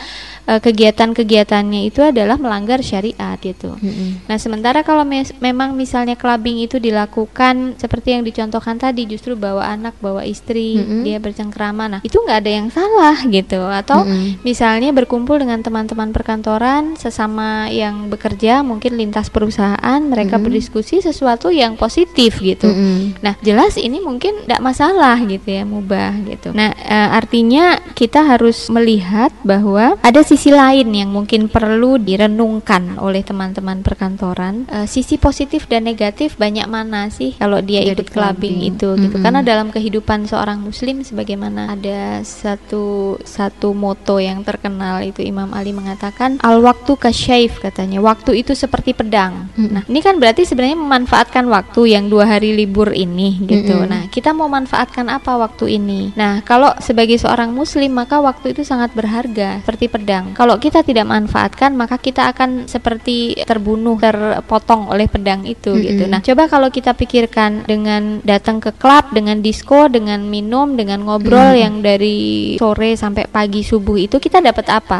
eh, 0.48 0.62
kegiatan-kegiatannya 0.64 1.92
itu 1.92 2.00
adalah 2.00 2.38
melanggar 2.38 2.80
syariat 2.80 3.36
gitu. 3.42 3.76
Mm-mm. 3.80 4.30
Nah, 4.30 4.38
sementara 4.38 4.80
kalau 4.80 5.04
mes- 5.04 5.34
memang 5.42 5.74
misalnya 5.74 6.14
clubbing 6.14 6.62
itu 6.62 6.78
dilakukan 6.78 7.76
seperti 7.76 8.14
yang 8.14 8.24
dicontohkan 8.24 8.78
tadi, 8.78 9.04
justru 9.10 9.34
bawa 9.34 9.66
anak, 9.66 9.98
bawa 9.98 10.22
istri, 10.22 10.78
Mm-mm. 10.78 11.02
dia 11.02 11.18
bercengkrama. 11.18 11.90
Nah, 11.90 12.00
itu 12.06 12.16
nggak 12.16 12.38
ada 12.38 12.52
yang 12.54 12.68
salah 12.70 13.18
gitu. 13.28 13.60
Atau 13.60 14.06
Mm-mm. 14.06 14.40
misalnya 14.46 14.94
berkumpul 14.94 15.42
dengan 15.42 15.60
teman-teman 15.60 16.14
perkantoran 16.14 16.94
sesama 16.96 17.68
yang 17.74 18.08
bekerja, 18.08 18.62
mungkin 18.62 18.94
lintas 18.94 19.17
perusahaan, 19.26 19.98
mereka 20.06 20.38
Mm-mm. 20.38 20.46
berdiskusi 20.46 21.02
sesuatu 21.02 21.50
yang 21.50 21.74
positif 21.74 22.38
gitu. 22.38 22.70
Mm-mm. 22.70 23.18
Nah, 23.26 23.34
jelas 23.42 23.74
ini 23.82 23.98
mungkin 23.98 24.46
tidak 24.46 24.62
masalah 24.62 25.18
gitu 25.26 25.50
ya, 25.50 25.66
mubah 25.66 26.14
gitu. 26.30 26.54
Nah, 26.54 26.78
eh, 26.78 27.10
artinya 27.10 27.82
kita 27.98 28.22
harus 28.22 28.70
melihat 28.70 29.34
bahwa 29.42 29.98
ada 30.06 30.22
sisi 30.22 30.54
lain 30.54 30.94
yang 30.94 31.10
mungkin 31.10 31.50
perlu 31.50 31.98
direnungkan 31.98 33.02
oleh 33.02 33.26
teman-teman 33.26 33.82
perkantoran. 33.82 34.70
Eh, 34.70 34.86
sisi 34.86 35.18
positif 35.18 35.66
dan 35.66 35.90
negatif 35.90 36.38
banyak 36.38 36.70
mana 36.70 37.10
sih 37.10 37.34
kalau 37.34 37.58
dia 37.66 37.82
Dari 37.82 37.98
ikut 37.98 38.14
clubbing 38.14 38.60
clubbing. 38.62 38.72
itu 38.76 38.88
gitu. 39.02 39.16
Mm-mm. 39.18 39.26
Karena 39.26 39.42
dalam 39.42 39.74
kehidupan 39.74 40.30
seorang 40.30 40.62
muslim 40.62 41.02
sebagaimana 41.02 41.74
ada 41.74 42.22
satu 42.22 43.18
satu 43.24 43.72
moto 43.72 44.20
yang 44.20 44.44
terkenal 44.44 45.00
itu 45.02 45.24
Imam 45.24 45.56
Ali 45.56 45.72
mengatakan 45.72 46.44
al 46.44 46.60
waktu 46.60 46.94
kasyaif 47.00 47.64
katanya. 47.64 48.04
Waktu 48.04 48.44
itu 48.44 48.52
seperti 48.52 48.92
pedang 49.08 49.18
pedang. 49.18 49.72
Nah, 49.72 49.84
ini 49.88 50.00
kan 50.04 50.20
berarti 50.20 50.44
sebenarnya 50.46 50.78
memanfaatkan 50.78 51.48
waktu 51.50 51.98
yang 51.98 52.12
dua 52.12 52.28
hari 52.28 52.54
libur 52.54 52.92
ini 52.94 53.40
gitu. 53.48 53.74
Mm-mm. 53.74 53.90
Nah, 53.90 54.04
kita 54.12 54.36
mau 54.36 54.52
manfaatkan 54.52 55.08
apa 55.08 55.40
waktu 55.40 55.80
ini? 55.80 56.14
Nah, 56.14 56.44
kalau 56.44 56.76
sebagai 56.84 57.18
seorang 57.18 57.56
muslim 57.56 57.96
maka 57.96 58.22
waktu 58.22 58.54
itu 58.54 58.62
sangat 58.68 58.94
berharga 58.94 59.64
seperti 59.64 59.90
pedang. 59.90 60.36
Kalau 60.36 60.60
kita 60.60 60.84
tidak 60.84 61.08
manfaatkan 61.08 61.74
maka 61.74 61.98
kita 61.98 62.30
akan 62.30 62.68
seperti 62.68 63.40
terbunuh, 63.48 63.98
terpotong 63.98 64.92
oleh 64.92 65.10
pedang 65.10 65.48
itu 65.48 65.74
Mm-mm. 65.74 65.88
gitu. 65.88 66.04
Nah, 66.06 66.20
coba 66.22 66.52
kalau 66.52 66.70
kita 66.70 66.94
pikirkan 66.94 67.66
dengan 67.66 68.20
datang 68.22 68.62
ke 68.62 68.76
klub, 68.76 69.10
dengan 69.16 69.42
disco, 69.42 69.90
dengan 69.90 70.28
minum, 70.28 70.78
dengan 70.78 71.02
ngobrol 71.08 71.58
yang 71.58 71.82
dari 71.82 72.60
sore 72.60 72.94
sampai 72.94 73.26
pagi 73.26 73.64
subuh 73.64 73.98
itu 73.98 74.20
kita 74.20 74.44
dapat 74.44 74.68
apa? 74.70 75.00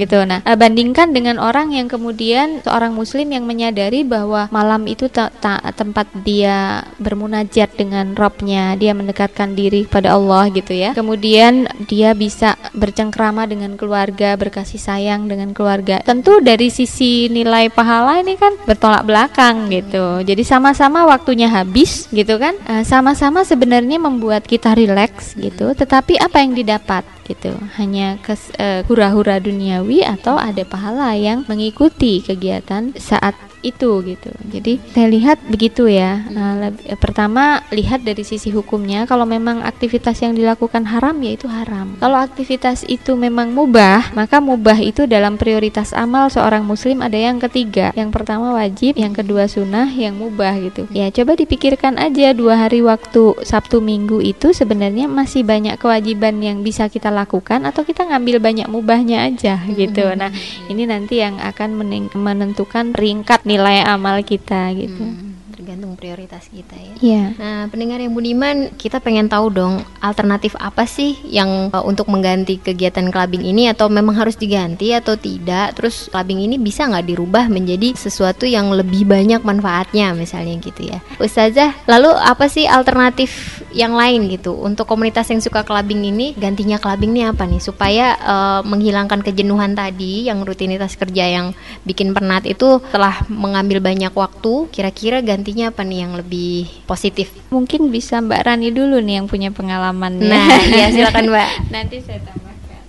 gitu. 0.00 0.22
Nah, 0.24 0.40
eh, 0.46 0.56
bandingkan 0.56 1.12
dengan 1.12 1.36
orang 1.42 1.74
yang 1.74 1.90
kemudian 1.90 2.64
seorang 2.64 2.94
muslim 2.94 3.23
yang 3.30 3.44
menyadari 3.48 4.02
bahwa 4.02 4.48
malam 4.52 4.84
itu 4.90 5.08
tempat 5.08 6.06
dia 6.24 6.84
bermunajat 6.98 7.76
dengan 7.78 8.12
Robnya, 8.16 8.74
dia 8.74 8.92
mendekatkan 8.92 9.54
diri 9.54 9.86
pada 9.86 10.16
Allah 10.16 10.50
gitu 10.50 10.74
ya. 10.74 10.92
Kemudian 10.96 11.68
dia 11.86 12.12
bisa 12.12 12.56
bercengkrama 12.74 13.46
dengan 13.46 13.76
keluarga, 13.78 14.34
berkasih 14.34 14.80
sayang 14.80 15.28
dengan 15.30 15.54
keluarga. 15.54 16.02
Tentu 16.02 16.42
dari 16.42 16.68
sisi 16.68 17.30
nilai 17.30 17.70
pahala 17.70 18.20
ini 18.20 18.34
kan 18.34 18.56
bertolak 18.66 19.06
belakang 19.06 19.70
gitu. 19.70 20.20
Jadi 20.24 20.42
sama-sama 20.42 21.06
waktunya 21.06 21.46
habis 21.46 22.10
gitu 22.10 22.36
kan. 22.36 22.56
Eh, 22.66 22.82
sama-sama 22.82 23.44
sebenarnya 23.46 24.00
membuat 24.00 24.44
kita 24.48 24.74
rileks 24.74 25.36
gitu, 25.36 25.72
tetapi 25.76 26.18
apa 26.18 26.40
yang 26.42 26.56
didapat 26.56 27.04
gitu 27.24 27.56
hanya 27.80 28.20
kes, 28.20 28.52
eh, 28.60 28.84
hura-hura 28.84 29.40
duniawi 29.40 30.04
atau 30.04 30.36
ada 30.36 30.60
pahala 30.68 31.16
yang 31.16 31.42
mengikuti 31.48 32.20
kegiatan 32.20 32.92
saat 33.04 33.36
itu 33.64 34.04
gitu. 34.04 34.30
Jadi 34.52 34.76
saya 34.92 35.08
lihat 35.08 35.40
begitu 35.48 35.88
ya. 35.88 36.28
Nah, 36.28 36.68
leb- 36.68 36.84
eh, 36.84 36.98
pertama 37.00 37.64
lihat 37.72 38.04
dari 38.04 38.20
sisi 38.22 38.52
hukumnya. 38.52 39.08
Kalau 39.08 39.24
memang 39.24 39.64
aktivitas 39.64 40.20
yang 40.20 40.36
dilakukan 40.36 40.84
haram 40.84 41.16
ya 41.24 41.32
itu 41.32 41.48
haram. 41.48 41.96
Kalau 41.96 42.20
aktivitas 42.20 42.84
itu 42.84 43.16
memang 43.16 43.56
mubah 43.56 44.12
maka 44.12 44.38
mubah 44.38 44.76
itu 44.84 45.08
dalam 45.08 45.40
prioritas 45.40 45.96
amal 45.96 46.28
seorang 46.28 46.62
muslim 46.62 47.00
ada 47.00 47.16
yang 47.16 47.40
ketiga. 47.40 47.90
Yang 47.96 48.10
pertama 48.12 48.52
wajib 48.52 49.00
yang 49.00 49.16
kedua 49.16 49.48
sunnah 49.48 49.88
yang 49.88 50.20
mubah 50.20 50.60
gitu. 50.60 50.84
Ya 50.92 51.08
coba 51.08 51.34
dipikirkan 51.38 51.96
aja 51.96 52.36
dua 52.36 52.60
hari 52.68 52.84
waktu 52.84 53.40
Sabtu 53.46 53.80
Minggu 53.80 54.20
itu 54.20 54.52
sebenarnya 54.52 55.08
masih 55.08 55.46
banyak 55.46 55.80
kewajiban 55.80 56.42
yang 56.42 56.60
bisa 56.60 56.92
kita 56.92 57.08
lakukan 57.08 57.64
atau 57.64 57.86
kita 57.86 58.04
ngambil 58.04 58.42
banyak 58.42 58.68
mubahnya 58.68 59.24
aja 59.24 59.62
gitu. 59.72 60.04
Nah 60.12 60.28
ini 60.68 60.84
nanti 60.84 61.22
yang 61.24 61.40
akan 61.40 61.78
menentukan 62.12 62.92
peringkat 62.92 63.46
nilai 63.54 63.86
amal 63.86 64.18
kita 64.26 64.74
gitu 64.74 65.33
tergantung 65.64 65.96
prioritas 65.96 66.44
kita 66.52 66.76
ya. 66.76 66.94
Iya. 67.00 67.24
Nah, 67.40 67.60
pendengar 67.72 67.96
yang 67.96 68.12
budiman, 68.12 68.68
kita 68.76 69.00
pengen 69.00 69.32
tahu 69.32 69.48
dong 69.48 69.80
alternatif 70.04 70.52
apa 70.60 70.84
sih 70.84 71.16
yang 71.24 71.72
uh, 71.72 71.80
untuk 71.80 72.12
mengganti 72.12 72.60
kegiatan 72.60 73.08
clubbing 73.08 73.40
ini 73.40 73.72
atau 73.72 73.88
memang 73.88 74.12
harus 74.20 74.36
diganti 74.36 74.92
atau 74.92 75.16
tidak? 75.16 75.72
Terus 75.80 76.12
clubbing 76.12 76.44
ini 76.44 76.60
bisa 76.60 76.84
nggak 76.84 77.08
dirubah 77.08 77.48
menjadi 77.48 77.96
sesuatu 77.96 78.44
yang 78.44 78.68
lebih 78.76 79.08
banyak 79.08 79.40
manfaatnya 79.40 80.12
misalnya 80.12 80.60
gitu 80.60 80.92
ya. 80.92 81.00
Ustazah, 81.16 81.72
lalu 81.88 82.12
apa 82.12 82.44
sih 82.52 82.68
alternatif 82.68 83.64
yang 83.72 83.96
lain 83.96 84.28
gitu 84.28 84.52
untuk 84.52 84.84
komunitas 84.84 85.32
yang 85.32 85.40
suka 85.40 85.64
clubbing 85.64 86.04
ini 86.04 86.36
gantinya 86.36 86.76
clubbing 86.76 87.16
ini 87.16 87.24
apa 87.24 87.48
nih 87.48 87.58
supaya 87.58 88.20
uh, 88.20 88.60
menghilangkan 88.62 89.24
kejenuhan 89.24 89.72
tadi 89.72 90.28
yang 90.28 90.44
rutinitas 90.44 90.94
kerja 91.00 91.24
yang 91.24 91.56
bikin 91.88 92.12
penat 92.12 92.44
itu 92.44 92.84
telah 92.92 93.24
mengambil 93.32 93.80
banyak 93.80 94.12
waktu, 94.12 94.68
kira-kira 94.68 95.24
gantinya 95.54 95.70
apa 95.70 95.86
nih 95.86 95.98
yang 96.02 96.12
lebih 96.18 96.66
positif? 96.82 97.30
Mungkin 97.54 97.94
bisa 97.94 98.18
Mbak 98.18 98.42
Rani 98.42 98.74
dulu 98.74 98.98
nih 98.98 99.22
yang 99.22 99.30
punya 99.30 99.54
pengalaman 99.54 100.18
ya. 100.18 100.34
Nah, 100.34 100.58
iya 100.66 100.86
silakan 100.90 101.30
Mbak. 101.30 101.50
Nanti 101.78 101.96
saya 102.02 102.18
tambahkan. 102.26 102.43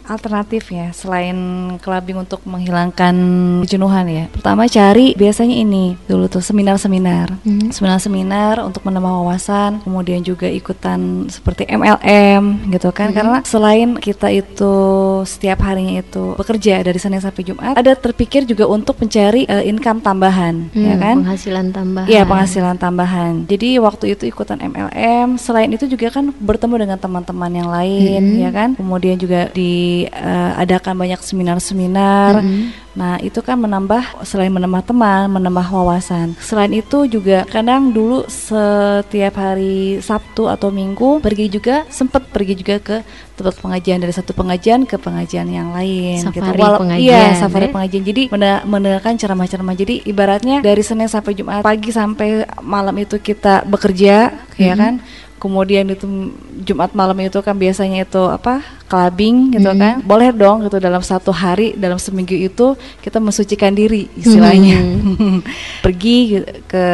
Alternatif 0.07 0.69
ya 0.69 0.89
selain 0.91 1.35
clubbing 1.79 2.17
untuk 2.17 2.41
menghilangkan 2.43 3.15
kejenuhan 3.63 4.05
ya 4.05 4.25
pertama 4.29 4.65
cari 4.65 5.13
biasanya 5.13 5.55
ini 5.55 5.97
dulu 6.05 6.27
tuh 6.27 6.41
seminar-seminar 6.41 7.37
Hmm. 7.41 7.69
seminar-seminar 7.69 8.61
untuk 8.61 8.81
menambah 8.83 9.11
wawasan 9.21 9.81
kemudian 9.81 10.21
juga 10.21 10.45
ikutan 10.45 11.25
seperti 11.27 11.65
MLM 11.65 12.69
gitu 12.69 12.89
kan 12.89 13.09
Hmm. 13.09 13.17
karena 13.17 13.37
selain 13.43 13.89
kita 13.97 14.29
itu 14.29 14.73
setiap 15.23 15.61
harinya 15.61 15.99
itu 15.99 16.33
bekerja 16.35 16.81
dari 16.81 16.97
Senin 16.97 17.19
sampai 17.19 17.43
Jumat 17.43 17.73
ada 17.75 17.93
terpikir 17.93 18.43
juga 18.43 18.65
untuk 18.65 18.97
mencari 18.97 19.45
eh, 19.45 19.65
income 19.65 19.99
tambahan 19.99 20.67
Hmm, 20.71 20.85
ya 20.85 20.95
kan 20.95 21.15
Penghasilan 21.25 21.67
tambahan. 21.71 22.07
Iya 22.07 22.21
penghasilan 22.23 22.75
tambahan. 22.77 23.33
Jadi 23.45 23.77
waktu 23.77 24.13
itu 24.13 24.23
ikutan 24.25 24.59
MLM. 24.59 25.35
Selain 25.35 25.67
itu 25.67 25.85
juga 25.85 26.11
kan 26.11 26.29
bertemu 26.31 26.85
dengan 26.85 26.97
teman-teman 26.97 27.49
yang 27.49 27.67
lain, 27.67 28.21
Mm-mm. 28.21 28.41
ya 28.41 28.49
kan. 28.51 28.69
Kemudian 28.75 29.15
juga 29.15 29.49
diadakan 29.95 30.93
banyak 30.97 31.21
seminar-seminar. 31.21 32.41
Mm-mm. 32.41 32.83
Nah 32.95 33.19
itu 33.19 33.39
kan 33.39 33.59
menambah 33.59 34.23
selain 34.23 34.47
menambah 34.49 34.87
teman, 34.87 35.27
menambah 35.29 35.67
wawasan. 35.67 36.31
Selain 36.39 36.71
itu 36.71 37.03
juga 37.05 37.43
kadang 37.45 37.91
dulu 37.91 38.23
setiap 38.27 39.35
hari 39.35 39.99
Sabtu 39.99 40.47
atau 40.47 40.71
Minggu 40.71 41.19
pergi 41.19 41.47
juga 41.49 41.83
sempat 41.89 42.31
pergi 42.31 42.55
juga 42.55 42.79
ke 42.79 42.97
tempat 43.35 43.59
pengajian 43.59 43.99
dari 43.99 44.15
satu 44.15 44.31
pengajian 44.31 44.87
ke 44.87 44.95
pengajian 44.95 45.47
yang 45.49 45.75
lain. 45.75 46.23
gitu. 46.23 46.39
Safari 46.39 46.55
Walau- 46.57 46.79
pengajian, 46.79 47.03
Iya 47.03 47.35
safari 47.35 47.67
ya. 47.67 47.73
pengajian. 47.73 48.03
Jadi 48.05 48.21
mendengarkan 48.63 49.13
ceramah-ceramah. 49.19 49.75
Jadi 49.75 49.95
ibaratnya 50.07 50.63
dari 50.63 50.79
Senin 50.79 51.11
sampai 51.11 51.35
Jumat 51.35 51.61
pagi 51.61 51.91
sampai 51.91 52.47
malam 52.63 52.95
itu 52.95 53.19
kita 53.19 53.67
bekerja, 53.67 54.31
ya 54.55 54.71
Mhm. 54.71 54.79
kan. 54.79 54.93
Kemudian 55.35 55.85
itu 55.87 56.07
Jumat 56.61 56.91
malam 56.91 57.13
itu 57.19 57.37
kan 57.39 57.53
biasanya 57.53 58.01
itu 58.01 58.23
apa 58.23 58.63
clubbing 58.85 59.51
gitu 59.51 59.67
Mhm. 59.67 59.77
kan. 59.77 59.95
Boleh 60.01 60.31
dong 60.31 60.63
gitu 60.63 60.79
dalam 60.79 61.01
satu 61.01 61.29
hari 61.29 61.75
dalam 61.75 61.97
seminggu 61.97 62.33
itu 62.33 62.73
kita 62.99 63.19
mensucikan 63.19 63.71
diri 63.71 64.07
istilahnya. 64.15 64.79
Mhm. 64.79 65.37
Pergi 65.85 66.17
ke 66.65 66.85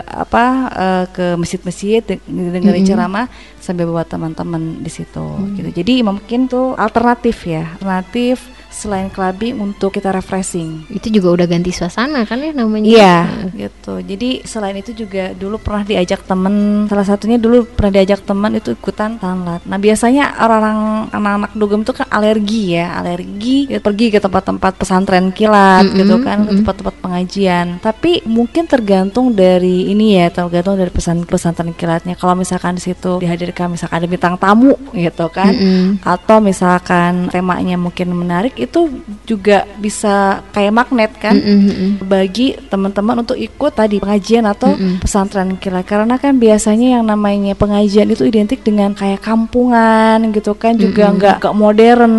apa 0.00 0.44
eh, 0.70 1.04
ke 1.10 1.26
masjid-masjid 1.34 2.00
de- 2.00 2.22
dengerin 2.24 2.86
Mhm. 2.86 2.88
ceramah 2.88 3.26
sambil 3.58 3.86
bawa 3.86 4.02
teman-teman 4.02 4.78
di 4.78 4.88
situ 4.88 5.26
gitu. 5.54 5.68
Jadi 5.74 6.00
mungkin 6.00 6.46
tuh 6.46 6.72
alternatif 6.74 7.44
ya, 7.44 7.74
alternatif 7.76 8.46
selain 8.78 9.10
clubbing 9.10 9.58
untuk 9.58 9.90
kita 9.90 10.14
refreshing. 10.14 10.86
Itu 10.86 11.10
juga 11.10 11.42
udah 11.42 11.46
ganti 11.50 11.74
suasana 11.74 12.22
kan 12.22 12.38
ya 12.38 12.54
namanya. 12.54 12.86
Iya, 12.86 13.18
gitu. 13.58 13.98
Jadi 13.98 14.46
selain 14.46 14.78
itu 14.78 14.94
juga 14.94 15.34
dulu 15.34 15.58
pernah 15.58 15.82
diajak 15.82 16.22
temen, 16.22 16.86
salah 16.86 17.02
satunya 17.02 17.42
dulu 17.42 17.66
pernah 17.66 17.98
diajak 17.98 18.22
teman 18.22 18.54
itu 18.54 18.70
ikutan 18.78 19.18
tanlat. 19.18 19.66
Nah 19.66 19.78
biasanya 19.82 20.38
orang-orang 20.38 20.78
anak-anak 21.10 21.52
dugem 21.58 21.80
itu 21.82 21.92
kan 21.96 22.06
alergi 22.14 22.62
ya, 22.78 22.86
alergi 22.94 23.66
ya, 23.66 23.82
pergi 23.82 24.06
ke 24.14 24.22
tempat-tempat 24.22 24.72
pesantren 24.78 25.34
kilat 25.34 25.82
Mm-mm, 25.88 25.98
gitu 25.98 26.14
kan, 26.22 26.46
ke 26.46 26.52
tempat-tempat 26.62 26.94
pengajian. 27.02 27.66
Tapi 27.82 28.22
mungkin 28.28 28.70
tergantung 28.70 29.34
dari 29.34 29.90
ini 29.90 30.20
ya, 30.20 30.30
tergantung 30.30 30.78
dari 30.78 30.92
pesan 30.92 31.26
pesantren 31.26 31.74
kilatnya. 31.74 32.14
Kalau 32.14 32.38
misalkan 32.38 32.78
di 32.78 32.82
situ 32.84 33.18
dihadirkan 33.18 33.74
misalkan 33.74 33.98
ada 33.98 34.06
bintang 34.06 34.36
tamu 34.38 34.76
gitu 34.94 35.26
kan, 35.32 35.50
Mm-mm. 35.50 36.04
atau 36.04 36.38
misalkan 36.38 37.32
temanya 37.32 37.80
mungkin 37.80 38.12
menarik 38.12 38.54
itu 38.68 38.92
juga 39.24 39.64
bisa 39.80 40.44
kayak 40.52 40.72
magnet 40.76 41.12
kan 41.16 41.34
mm-mm. 41.34 42.04
bagi 42.04 42.52
teman-teman 42.68 43.24
untuk 43.24 43.40
ikut 43.40 43.72
tadi 43.72 43.96
pengajian 43.96 44.44
atau 44.44 44.76
Mm-mm. 44.76 45.00
pesantren 45.00 45.56
kilat 45.56 45.88
karena 45.88 46.20
kan 46.20 46.36
biasanya 46.36 47.00
yang 47.00 47.04
namanya 47.08 47.56
pengajian 47.56 48.12
itu 48.12 48.28
identik 48.28 48.60
dengan 48.60 48.92
kayak 48.92 49.24
kampungan 49.24 50.20
gitu 50.36 50.52
kan 50.52 50.76
juga 50.76 51.08
nggak 51.08 51.36
nggak 51.40 51.56
modern 51.56 52.14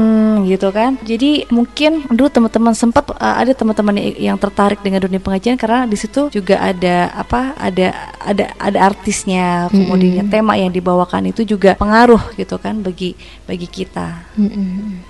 gitu 0.50 0.74
kan 0.74 0.98
jadi 1.06 1.46
mungkin 1.54 2.10
dulu 2.10 2.28
teman-teman 2.34 2.74
sempat 2.74 3.14
uh, 3.14 3.38
ada 3.38 3.54
teman-teman 3.54 4.02
yang 4.18 4.36
tertarik 4.42 4.82
dengan 4.82 5.06
dunia 5.06 5.22
pengajian 5.22 5.56
karena 5.56 5.86
di 5.86 5.98
situ 6.00 6.34
juga 6.34 6.58
ada 6.58 7.14
apa 7.14 7.54
ada 7.62 7.94
ada 8.18 8.46
ada 8.58 8.80
artisnya 8.82 9.70
kemudian 9.70 10.26
Mm-mm. 10.26 10.34
tema 10.34 10.58
yang 10.58 10.74
dibawakan 10.74 11.30
itu 11.30 11.46
juga 11.46 11.78
pengaruh 11.78 12.34
gitu 12.36 12.58
kan 12.58 12.82
bagi 12.82 13.14
bagi 13.46 13.70
kita 13.70 14.34
Mm-mm. 14.34 15.06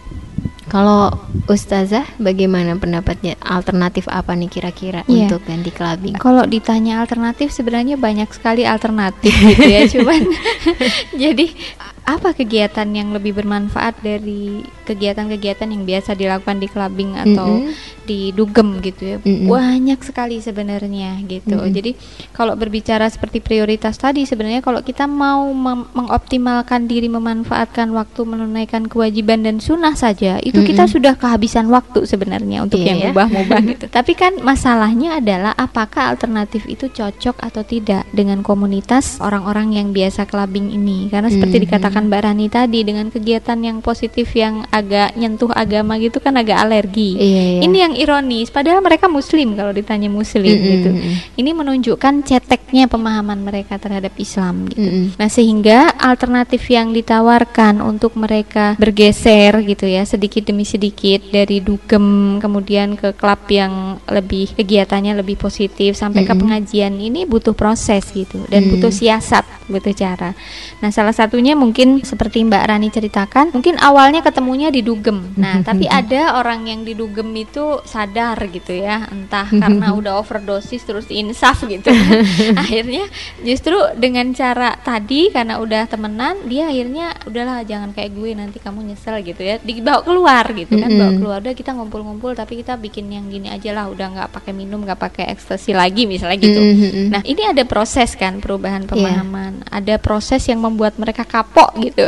Kalau 0.70 1.10
Ustazah 1.50 2.06
bagaimana 2.22 2.78
pendapatnya? 2.78 3.34
Alternatif 3.42 4.06
apa 4.06 4.38
nih 4.38 4.48
kira-kira 4.48 5.02
Iya. 5.10 5.26
untuk 5.26 5.42
ganti 5.50 5.74
clubbing? 5.74 6.16
Kalau 6.22 6.46
ditanya 6.46 7.02
alternatif 7.02 7.50
sebenarnya 7.50 7.98
banyak 7.98 8.30
sekali 8.30 8.70
alternatif 8.70 9.34
gitu 9.34 9.66
ya, 9.66 9.82
cuman 9.98 10.22
jadi 11.26 11.46
apa 12.12 12.34
kegiatan 12.34 12.88
yang 12.88 13.12
lebih 13.12 13.34
bermanfaat 13.34 14.00
dari 14.00 14.62
kegiatan-kegiatan 14.84 15.70
yang 15.70 15.84
biasa 15.84 16.14
dilakukan 16.14 16.58
di 16.58 16.66
clubbing 16.66 17.14
atau 17.14 17.62
Mm-mm. 17.62 17.74
di 18.04 18.32
dugem 18.32 18.82
gitu 18.82 19.02
ya 19.06 19.18
Mm-mm. 19.20 19.46
banyak 19.46 20.00
sekali 20.02 20.40
sebenarnya 20.40 21.22
gitu 21.24 21.54
Mm-mm. 21.54 21.70
jadi 21.70 21.92
kalau 22.32 22.54
berbicara 22.54 23.06
seperti 23.06 23.38
prioritas 23.38 23.96
tadi 23.96 24.26
sebenarnya 24.26 24.60
kalau 24.60 24.82
kita 24.82 25.06
mau 25.06 25.46
mengoptimalkan 25.94 26.86
diri 26.86 27.06
memanfaatkan 27.06 27.92
waktu 27.92 28.22
menunaikan 28.24 28.88
kewajiban 28.88 29.44
dan 29.44 29.60
sunnah 29.60 29.94
saja 29.94 30.42
itu 30.42 30.64
kita 30.64 30.86
Mm-mm. 30.86 30.96
sudah 30.96 31.14
kehabisan 31.14 31.70
waktu 31.70 32.04
sebenarnya 32.04 32.64
untuk 32.64 32.80
Iya 32.80 32.88
yang 32.88 33.00
ya. 33.00 33.08
mubah-mubah 33.12 33.60
gitu 33.76 33.86
tapi 33.90 34.14
kan 34.14 34.40
masalahnya 34.40 35.20
adalah 35.20 35.54
apakah 35.54 36.10
alternatif 36.10 36.66
itu 36.66 36.90
cocok 36.90 37.38
atau 37.40 37.62
tidak 37.62 38.10
dengan 38.10 38.42
komunitas 38.42 39.20
orang-orang 39.20 39.76
yang 39.76 39.88
biasa 39.92 40.26
clubbing 40.26 40.72
ini 40.72 41.10
karena 41.10 41.30
seperti 41.30 41.58
Mhm. 41.60 41.64
dikatakan 41.68 41.99
Mbak 42.06 42.22
Rani 42.24 42.48
tadi 42.48 42.80
dengan 42.82 43.10
kegiatan 43.10 43.58
yang 43.58 43.82
positif 43.82 44.32
yang 44.32 44.64
agak 44.70 45.16
nyentuh 45.16 45.50
agama 45.50 45.98
gitu 45.98 46.20
kan 46.20 46.36
agak 46.36 46.56
alergi 46.56 47.18
Iya, 47.18 47.44
iya. 47.58 47.62
ini 47.66 47.78
yang 47.80 47.94
ironis 47.94 48.48
padahal 48.48 48.80
mereka 48.80 49.10
muslim 49.10 49.58
kalau 49.58 49.74
ditanya 49.74 50.08
muslim 50.08 50.46
Mm-mm, 50.46 50.70
gitu 50.70 50.90
mm-mm. 50.94 51.14
ini 51.36 51.52
menunjukkan 51.52 52.14
ceteknya 52.22 52.86
pemahaman 52.86 53.42
mereka 53.42 53.76
terhadap 53.76 54.14
Islam 54.16 54.70
gitu 54.70 54.86
Mm-mm. 54.86 55.06
Nah, 55.18 55.28
sehingga 55.28 55.90
alternatif 55.96 56.62
yang 56.68 56.94
ditawarkan 56.94 57.82
untuk 57.82 58.14
mereka 58.14 58.78
bergeser 58.78 59.64
gitu 59.64 59.84
ya, 59.84 60.06
sedikit 60.06 60.46
demi 60.46 60.64
sedikit 60.64 61.26
dari 61.26 61.60
dugem 61.60 62.38
kemudian 62.38 62.94
ke 62.94 63.16
klub 63.16 63.42
yang 63.50 63.98
lebih 64.06 64.54
kegiatannya 64.54 65.18
lebih 65.18 65.36
positif 65.36 65.96
sampai 65.96 66.22
ke 66.22 66.32
Mm-mm. 66.32 66.42
pengajian 66.46 66.94
ini 66.94 67.26
butuh 67.26 67.58
proses 67.58 68.06
gitu 68.12 68.46
dan 68.46 68.60
Mm. 68.60 68.76
butuh 68.76 68.92
siasat, 68.92 69.48
butuh 69.66 69.96
cara. 69.96 70.36
Nah, 70.78 70.92
salah 70.92 71.16
satunya 71.16 71.56
mungkin 71.56 71.89
seperti 72.06 72.46
Mbak 72.46 72.64
Rani 72.70 72.88
ceritakan, 72.94 73.46
mungkin 73.56 73.82
awalnya 73.82 74.22
ketemunya 74.22 74.70
di 74.70 74.86
dugem. 74.86 75.34
Nah, 75.34 75.62
tapi 75.68 75.90
ada 75.90 76.38
orang 76.38 76.70
yang 76.70 76.82
di 76.86 76.94
dugem 76.94 77.32
itu 77.34 77.82
sadar 77.88 78.38
gitu 78.52 78.78
ya, 78.78 79.10
entah 79.10 79.50
karena 79.62 79.96
udah 79.98 80.22
overdosis 80.22 80.86
terus 80.86 81.10
insaf 81.10 81.66
gitu. 81.66 81.90
akhirnya 82.62 83.08
justru 83.42 83.76
dengan 83.96 84.30
cara 84.36 84.76
tadi 84.76 85.32
karena 85.32 85.58
udah 85.58 85.88
temenan 85.88 86.36
dia 86.46 86.68
akhirnya 86.68 87.16
udahlah 87.26 87.64
jangan 87.64 87.96
kayak 87.96 88.12
gue 88.12 88.30
nanti 88.36 88.58
kamu 88.60 88.92
nyesel 88.92 89.18
gitu 89.24 89.40
ya 89.40 89.58
dibawa 89.64 90.04
keluar 90.04 90.44
gitu 90.52 90.76
kan 90.76 90.92
bawa 90.92 91.12
keluar 91.16 91.38
udah 91.40 91.56
kita 91.56 91.72
ngumpul-ngumpul 91.72 92.36
tapi 92.36 92.60
kita 92.60 92.76
bikin 92.76 93.08
yang 93.10 93.26
gini 93.32 93.48
aja 93.48 93.72
lah 93.72 93.88
udah 93.88 94.08
nggak 94.12 94.30
pakai 94.36 94.52
minum 94.52 94.84
nggak 94.84 95.00
pakai 95.00 95.26
ekstasi 95.32 95.72
lagi 95.72 96.04
misalnya 96.04 96.38
gitu 96.40 96.60
nah 97.10 97.22
ini 97.24 97.48
ada 97.48 97.64
proses 97.64 98.14
kan 98.20 98.38
perubahan 98.44 98.84
Iya. 98.86 98.92
pemahaman 98.92 99.54
ada 99.70 99.96
proses 100.02 100.44
yang 100.50 100.60
membuat 100.60 100.98
mereka 101.00 101.24
kapok 101.24 101.79
gitu 101.82 102.04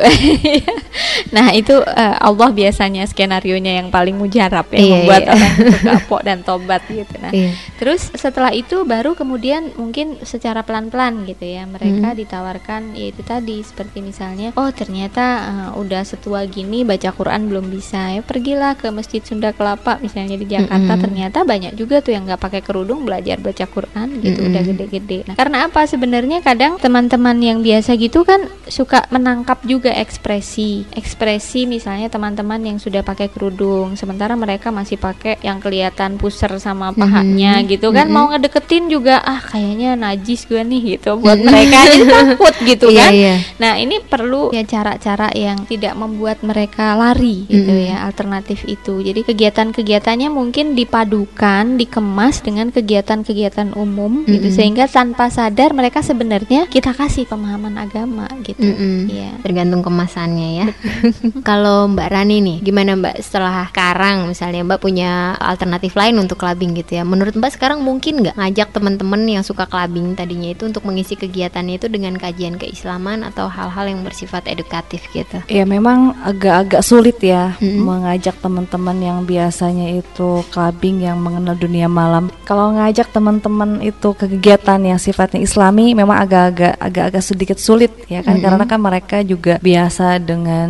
nah 1.36 1.50
itu 1.52 1.76
eh, 1.82 2.16
Allah 2.20 2.50
biasanya 2.50 3.04
skenario 3.06 3.56
nya 3.58 3.80
yang 3.80 3.90
paling 3.90 4.16
mujarab 4.16 4.68
ya 4.70 4.80
Iya, 4.80 4.92
membuat 4.94 5.22
iya. 5.24 5.32
orang 5.34 5.54
itu 5.58 5.78
kapok 5.90 6.22
dan 6.22 6.40
tobat 6.42 6.82
gitu 6.86 7.16
nah 7.18 7.32
Iya. 7.32 7.52
Terus 7.80 8.12
setelah 8.14 8.52
itu 8.52 8.84
baru 8.84 9.16
kemudian 9.16 9.74
mungkin 9.74 10.20
secara 10.22 10.62
pelan-pelan 10.62 11.26
gitu 11.26 11.46
ya 11.46 11.64
mereka 11.66 12.12
Hmm. 12.12 12.18
ditawarkan 12.18 12.82
yaitu 12.94 13.22
tadi 13.22 13.62
seperti 13.62 14.02
misalnya 14.02 14.52
oh 14.54 14.70
ternyata 14.70 15.26
eh, 15.48 15.70
udah 15.76 16.04
setua 16.04 16.44
gini 16.46 16.84
baca 16.84 17.10
Quran 17.12 17.48
belum 17.48 17.68
bisa 17.68 18.12
ya 18.12 18.22
pergilah 18.22 18.76
ke 18.76 18.90
Masjid 18.90 19.22
Sunda 19.22 19.52
Kelapa 19.52 19.98
misalnya 20.00 20.36
di 20.36 20.46
Jakarta 20.46 20.94
Mm-mm. 20.94 21.04
ternyata 21.04 21.44
banyak 21.44 21.74
juga 21.74 22.00
tuh 22.00 22.14
yang 22.14 22.26
nggak 22.26 22.42
pakai 22.42 22.62
kerudung 22.62 23.04
belajar 23.04 23.38
baca 23.38 23.66
Quran 23.66 24.08
gitu 24.20 24.40
Mm-mm. 24.42 24.50
udah 24.54 24.62
gede-gede. 24.64 25.18
Nah, 25.26 25.36
karena 25.36 25.66
apa 25.66 25.86
sebenarnya 25.86 26.42
kadang 26.42 26.78
teman-teman 26.78 27.38
yang 27.38 27.60
biasa 27.62 27.96
gitu 27.96 28.22
kan 28.22 28.46
suka 28.68 29.06
menangkap 29.10 29.62
juga 29.64 29.92
ekspresi 29.92 30.81
ekspresi 30.92 31.64
misalnya 31.64 32.08
teman-teman 32.08 32.60
yang 32.62 32.78
sudah 32.78 33.02
pakai 33.02 33.28
kerudung 33.28 33.94
sementara 33.94 34.34
mereka 34.34 34.70
masih 34.70 34.96
pakai 34.96 35.38
yang 35.40 35.58
kelihatan 35.58 36.16
pusar 36.16 36.54
sama 36.58 36.92
pahanya 36.92 37.60
Mhm. 37.60 37.68
gitu 37.70 37.88
kan 37.90 38.06
Mhm. 38.06 38.14
mau 38.14 38.26
ngedeketin 38.28 38.88
juga 38.88 39.20
ah 39.20 39.40
kayaknya 39.40 39.94
najis 39.96 40.44
gue 40.44 40.60
nih 40.60 40.82
gitu 40.96 41.18
buat 41.18 41.38
mereka 41.38 41.78
jadi 41.88 42.06
takut 42.16 42.56
gitu 42.62 42.88
Iya, 42.88 43.00
kan 43.00 43.12
iya. 43.12 43.36
nah 43.58 43.74
ini 43.76 44.00
perlu 44.00 44.50
ya 44.50 44.64
cara-cara 44.64 45.30
yang 45.32 45.64
tidak 45.66 45.94
membuat 45.94 46.42
mereka 46.42 46.94
lari 46.94 47.46
gitu 47.46 47.70
Mhm. 47.70 47.88
ya 47.88 47.98
alternatif 48.04 48.64
itu 48.64 49.00
jadi 49.00 49.22
kegiatan-kegiatannya 49.22 50.28
mungkin 50.28 50.74
dipadukan 50.74 51.76
dikemas 51.76 52.40
dengan 52.40 52.70
kegiatan-kegiatan 52.70 53.74
umum 53.74 54.24
gitu 54.26 54.48
Mhm. 54.48 54.54
sehingga 54.54 54.86
tanpa 54.86 55.28
sadar 55.28 55.72
mereka 55.72 56.00
sebenarnya 56.02 56.66
kita 56.66 56.92
kasih 56.92 57.26
pemahaman 57.26 57.76
agama 57.76 58.28
gitu 58.42 58.64
Mm-mm. 58.64 59.08
Iya. 59.08 59.32
Tergantung 59.42 59.82
kemasannya 59.82 60.50
ya. 60.56 60.66
Kalau 61.48 61.88
Mbak 61.88 62.10
Rani 62.12 62.38
nih, 62.42 62.58
gimana 62.66 62.98
Mbak 62.98 63.16
setelah 63.22 63.70
sekarang 63.70 64.28
misalnya 64.28 64.66
Mbak 64.66 64.80
punya 64.82 65.38
alternatif 65.38 65.94
lain 65.94 66.18
untuk 66.20 66.42
clubbing 66.42 66.74
gitu 66.76 67.00
ya? 67.00 67.04
Menurut 67.06 67.38
Mbak 67.38 67.56
sekarang 67.56 67.80
mungkin 67.86 68.26
nggak 68.26 68.36
ngajak 68.38 68.70
teman-teman 68.74 69.22
yang 69.30 69.44
suka 69.46 69.70
clubbing 69.70 70.18
tadinya 70.18 70.52
itu 70.52 70.68
untuk 70.68 70.84
mengisi 70.84 71.14
kegiatannya 71.16 71.78
itu 71.78 71.88
dengan 71.88 72.18
kajian 72.18 72.58
keislaman 72.58 73.24
atau 73.24 73.48
hal-hal 73.48 73.86
yang 73.88 74.02
bersifat 74.02 74.50
edukatif 74.50 75.06
gitu? 75.14 75.40
Ya 75.48 75.64
memang 75.64 76.18
agak-agak 76.26 76.82
sulit 76.82 77.22
ya 77.22 77.54
Mm-mm. 77.62 77.86
mengajak 77.86 78.36
teman-teman 78.42 78.98
yang 79.00 79.20
biasanya 79.24 79.94
itu 80.02 80.44
clubbing 80.50 81.06
yang 81.06 81.22
mengenal 81.22 81.56
dunia 81.56 81.86
malam. 81.86 82.34
Kalau 82.44 82.74
ngajak 82.74 83.14
teman-teman 83.14 83.80
itu 83.86 84.12
ke 84.18 84.32
kegiatan 84.32 84.80
yang 84.80 85.00
sifatnya 85.02 85.44
Islami 85.44 85.92
memang 85.92 86.18
agak-agak 86.24 86.80
agak-agak 86.80 87.24
sedikit 87.24 87.58
sulit 87.60 87.92
ya 88.08 88.24
kan 88.24 88.40
Mm-mm. 88.40 88.46
karena 88.46 88.64
kan 88.66 88.80
mereka 88.80 89.18
juga 89.22 89.60
biasa 89.60 90.18
dengan 90.22 90.61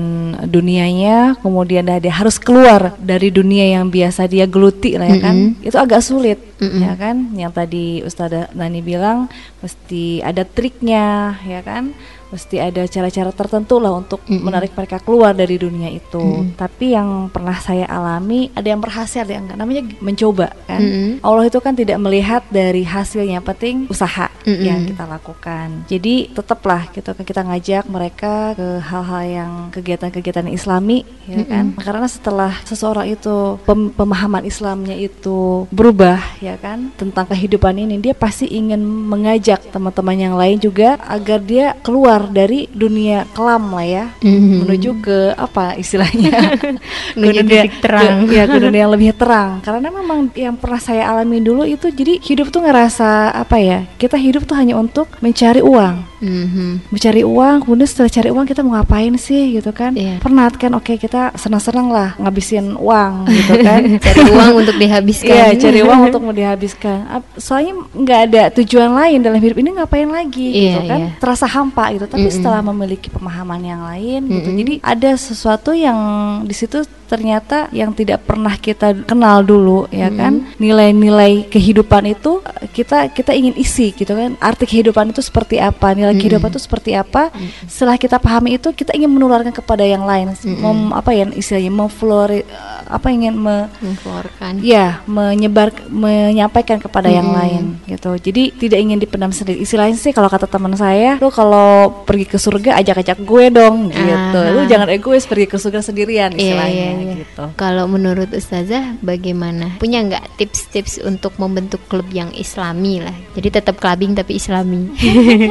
dunianya 0.45 1.39
kemudian 1.41 1.87
dia 1.87 2.13
harus 2.13 2.37
keluar 2.37 2.93
dari 3.01 3.33
dunia 3.33 3.79
yang 3.79 3.89
biasa 3.89 4.29
dia 4.29 4.45
geluti 4.45 4.95
lah 4.95 5.07
ya 5.09 5.19
kan. 5.19 5.35
Mm-mm. 5.35 5.65
Itu 5.65 5.77
agak 5.81 6.05
sulit 6.05 6.39
Mm-mm. 6.61 6.81
ya 6.85 6.93
kan. 6.95 7.15
Yang 7.33 7.51
tadi 7.57 7.85
Ustazah 8.05 8.53
Nani 8.53 8.85
bilang 8.85 9.31
mesti 9.59 10.21
ada 10.21 10.45
triknya 10.45 11.39
ya 11.43 11.65
kan 11.65 11.95
mesti 12.31 12.63
ada 12.63 12.87
cara-cara 12.87 13.35
tertentu 13.35 13.77
lah 13.77 13.91
untuk 13.91 14.23
Mm-mm. 14.23 14.41
menarik 14.41 14.71
mereka 14.71 15.03
keluar 15.03 15.35
dari 15.35 15.59
dunia 15.59 15.91
itu. 15.91 16.17
Mm-mm. 16.17 16.55
Tapi 16.55 16.95
yang 16.95 17.27
pernah 17.27 17.59
saya 17.59 17.85
alami 17.91 18.47
ada 18.55 18.71
yang 18.71 18.79
berhasil 18.79 19.27
ada 19.27 19.35
yang 19.35 19.51
enggak. 19.51 19.59
Namanya 19.59 19.83
mencoba 19.99 20.47
kan. 20.65 20.79
Mm-mm. 20.79 21.19
Allah 21.21 21.45
itu 21.51 21.59
kan 21.59 21.75
tidak 21.75 21.99
melihat 21.99 22.41
dari 22.47 22.87
hasilnya, 22.87 23.43
penting 23.43 23.91
usaha 23.91 24.31
Mm-mm. 24.47 24.63
yang 24.63 24.87
kita 24.87 25.03
lakukan. 25.03 25.83
Jadi 25.91 26.31
tetaplah 26.31 26.87
gitu 26.95 27.11
kan 27.11 27.23
kita 27.27 27.41
ngajak 27.43 27.83
mereka 27.91 28.55
ke 28.55 28.79
hal-hal 28.79 29.23
yang 29.27 29.51
kegiatan-kegiatan 29.75 30.47
Islami 30.47 31.03
ya 31.27 31.43
kan. 31.43 31.75
Karena 31.75 32.07
setelah 32.07 32.55
seseorang 32.63 33.11
itu 33.11 33.59
pem- 33.67 33.91
pemahaman 33.91 34.47
Islamnya 34.47 34.95
itu 34.95 35.67
berubah 35.67 36.39
ya 36.39 36.55
kan 36.55 36.95
tentang 36.95 37.27
kehidupan 37.27 37.75
ini, 37.75 37.99
dia 37.99 38.15
pasti 38.15 38.47
ingin 38.47 38.79
mengajak 38.81 39.73
teman-teman 39.73 40.15
yang 40.15 40.35
lain 40.39 40.57
juga 40.61 40.95
agar 41.09 41.41
dia 41.41 41.75
keluar 41.81 42.20
dari 42.27 42.69
dunia 42.69 43.25
kelam 43.31 43.71
lah 43.71 43.83
ya 43.83 44.05
Mhm. 44.19 44.57
menuju 44.61 44.91
ke 44.99 45.17
apa 45.33 45.73
istilahnya 45.75 46.29
Menuju 47.17 47.41
titik 47.41 47.73
terang. 47.79 48.25
ke, 48.25 48.33
ya 48.33 48.43
ke 48.45 48.57
dunia 48.57 48.81
yang 48.83 48.93
lebih 48.95 49.11
terang 49.11 49.59
karena 49.61 49.87
memang 49.87 50.29
yang 50.33 50.55
pernah 50.55 50.77
saya 50.77 51.07
alami 51.07 51.39
dulu 51.39 51.63
itu 51.63 51.89
jadi 51.89 52.19
hidup 52.19 52.49
tuh 52.49 52.61
ngerasa 52.61 53.09
apa 53.33 53.57
ya 53.57 53.79
kita 53.95 54.15
hidup 54.15 54.43
tuh 54.43 54.55
hanya 54.55 54.75
untuk 54.75 55.09
mencari 55.19 55.59
uang 55.59 56.11
Mhm. 56.21 56.93
mencari 56.93 57.23
uang 57.23 57.65
kemudian 57.65 57.87
setelah 57.87 58.11
cari 58.11 58.29
uang 58.29 58.45
kita 58.45 58.61
mau 58.61 58.77
ngapain 58.77 59.09
sih 59.15 59.57
gitu 59.57 59.71
kan 59.71 59.97
Iya. 59.97 60.21
pernah 60.21 60.45
kan 60.51 60.69
oke 60.71 60.93
kita 60.95 61.33
senang-senang 61.33 61.89
lah 61.89 62.13
ngabisin 62.15 62.77
uang 62.77 63.25
gitu 63.25 63.53
kan 63.59 63.81
Cari 64.05 64.21
uang 64.27 64.51
untuk 64.55 64.75
dihabiskan. 64.75 65.29
Iya, 65.31 65.47
cari 65.57 65.79
uang 65.81 65.99
untuk 66.05 66.21
mau 66.21 66.29
dihabiskan. 66.31 67.09
Soalnya 67.35 67.73
nggak 67.91 68.19
ada 68.27 68.41
tujuan 68.53 68.91
lain 68.91 69.19
dalam 69.19 69.37
hidup 69.37 69.57
ini 69.57 69.69
ngapain 69.73 70.05
lagi 70.05 70.47
gitu 70.51 70.77
Iya, 70.77 70.85
kan? 70.85 70.99
iya. 70.99 71.09
Terasa 71.17 71.45
hampa 71.47 71.89
gitu. 71.89 72.05
Tapi 72.11 72.27
Mm-mm. 72.27 72.35
setelah 72.35 72.59
memiliki 72.59 73.07
pemahaman 73.07 73.63
yang 73.63 73.81
lain 73.87 74.27
gitu, 74.27 74.49
Mm-mm. 74.51 74.59
jadi 74.59 74.73
ada 74.83 75.11
sesuatu 75.15 75.71
yang 75.71 75.97
di 76.43 76.51
situ 76.51 76.83
ternyata 77.07 77.67
yang 77.75 77.91
tidak 77.91 78.23
pernah 78.23 78.55
kita 78.55 79.03
kenal 79.03 79.43
dulu 79.43 79.83
ya 79.91 80.07
kan 80.07 80.47
nilai-nilai 80.55 81.43
kehidupan 81.51 82.07
itu 82.07 82.39
kita 82.71 83.11
kita 83.11 83.35
ingin 83.35 83.51
isi 83.59 83.91
gitu 83.91 84.15
kan 84.15 84.39
arti 84.39 84.63
kehidupan 84.63 85.11
itu 85.11 85.19
seperti 85.19 85.59
apa 85.59 85.91
nilai 85.91 86.15
Mm-mm. 86.15 86.23
kehidupan 86.23 86.55
itu 86.55 86.63
seperti 86.63 86.95
apa 86.95 87.27
setelah 87.67 87.99
kita 87.99 88.15
pahami 88.15 88.55
itu 88.55 88.71
kita 88.71 88.95
ingin 88.95 89.11
menularkan 89.11 89.51
kepada 89.51 89.83
yang 89.83 90.07
lain 90.07 90.31
Mem- 90.47 90.95
apa 90.95 91.11
ya 91.11 91.27
istilahnya 91.35 91.67
memflori 91.67 92.47
eh, 92.47 92.79
apa 92.87 93.07
ingin 93.11 93.35
me, 93.35 93.67
Mengeluarkan. 93.79 94.53
Ya, 94.59 94.99
menyebar 95.07 95.71
menyampaikan 95.87 96.79
kepada 96.79 97.07
yang 97.07 97.31
Mm-mm. 97.31 97.39
lain 97.39 97.63
gitu. 97.87 98.11
Jadi 98.19 98.51
tidak 98.55 98.79
ingin 98.83 98.99
dipendam 98.99 99.31
sendiri. 99.31 99.63
Istilahnya 99.63 99.95
sih 99.95 100.11
kalau 100.11 100.27
kata 100.27 100.47
teman 100.47 100.75
saya, 100.75 101.15
lu 101.21 101.31
kalau 101.31 102.00
pergi 102.03 102.25
ke 102.27 102.37
surga 102.37 102.77
ajak-ajak 102.81 103.19
gue 103.23 103.45
dong 103.53 103.89
gitu. 103.89 104.39
Aha. 104.41 104.53
Lu 104.53 104.61
jangan 104.67 104.89
egois 104.91 105.25
pergi 105.25 105.47
ke 105.47 105.57
surga 105.57 105.79
sendirian 105.85 106.31
Iya, 106.35 106.39
istilahnya 106.39 106.87
iya, 106.91 107.01
iya. 107.01 107.13
gitu. 107.23 107.43
Kalau 107.55 107.85
menurut 107.87 108.29
Ustazah 108.33 108.97
bagaimana? 108.99 109.77
Punya 109.77 110.03
nggak 110.05 110.37
tips-tips 110.41 111.01
untuk 111.03 111.37
membentuk 111.37 111.81
klub 111.87 112.07
yang 112.09 112.33
islami 112.33 113.01
lah? 113.01 113.15
Jadi 113.37 113.47
tetap 113.47 113.77
clubbing 113.79 114.17
tapi 114.17 114.37
islami. 114.37 114.91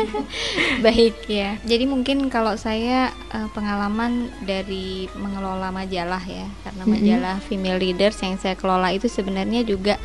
Baik 0.85 1.27
ya. 1.27 1.57
Jadi 1.65 1.85
mungkin 1.89 2.29
kalau 2.29 2.55
saya 2.59 3.11
uh, 3.33 3.49
pengalaman 3.53 4.31
dari 4.45 5.07
mengelola 5.17 5.71
majalah 5.71 6.23
ya, 6.25 6.47
karena 6.67 6.83
majalah 6.87 7.37
Female 7.45 7.79
Leaders 7.81 8.19
yang 8.21 8.37
saya 8.37 8.55
kelola 8.59 8.91
itu 8.93 9.07
sebenarnya 9.07 9.63
juga 9.65 9.97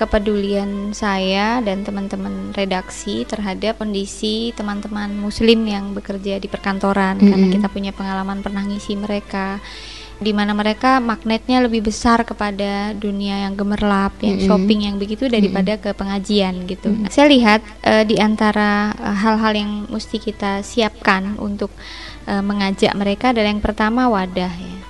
kepedulian 0.00 0.96
saya 0.96 1.60
dan 1.60 1.84
teman-teman 1.84 2.56
redaksi 2.56 3.28
terhadap 3.28 3.76
kondisi 3.76 4.56
teman-teman 4.56 5.12
muslim 5.12 5.68
yang 5.68 5.92
bekerja 5.92 6.40
di 6.40 6.48
perkantoran. 6.48 7.20
Karena 7.20 7.46
kita 7.52 7.68
punya 7.68 7.92
pengalaman 7.92 8.40
pernah 8.40 8.64
ngisi 8.64 8.96
mereka 8.96 9.60
di 10.20 10.36
mana 10.36 10.52
mereka 10.52 11.00
magnetnya 11.00 11.64
lebih 11.64 11.88
besar 11.88 12.28
kepada 12.28 12.92
dunia 12.92 13.48
yang 13.48 13.56
gemerlap, 13.56 14.12
yang 14.20 14.36
shopping 14.44 14.84
yang 14.84 15.00
begitu 15.00 15.32
daripada 15.32 15.80
ke 15.80 15.96
pengajian 15.96 16.68
gitu. 16.68 16.92
Nah, 16.92 17.08
saya 17.08 17.32
lihat 17.32 17.64
eh, 17.80 18.04
di 18.04 18.20
antara 18.20 18.92
eh, 18.92 19.16
hal-hal 19.16 19.56
yang 19.56 19.72
mesti 19.88 20.20
kita 20.20 20.60
siapkan 20.60 21.40
untuk 21.40 21.72
eh, 22.28 22.44
mengajak 22.44 22.92
mereka 22.92 23.32
adalah 23.32 23.48
yang 23.48 23.64
pertama 23.64 24.12
wadah 24.12 24.52
ya. 24.52 24.89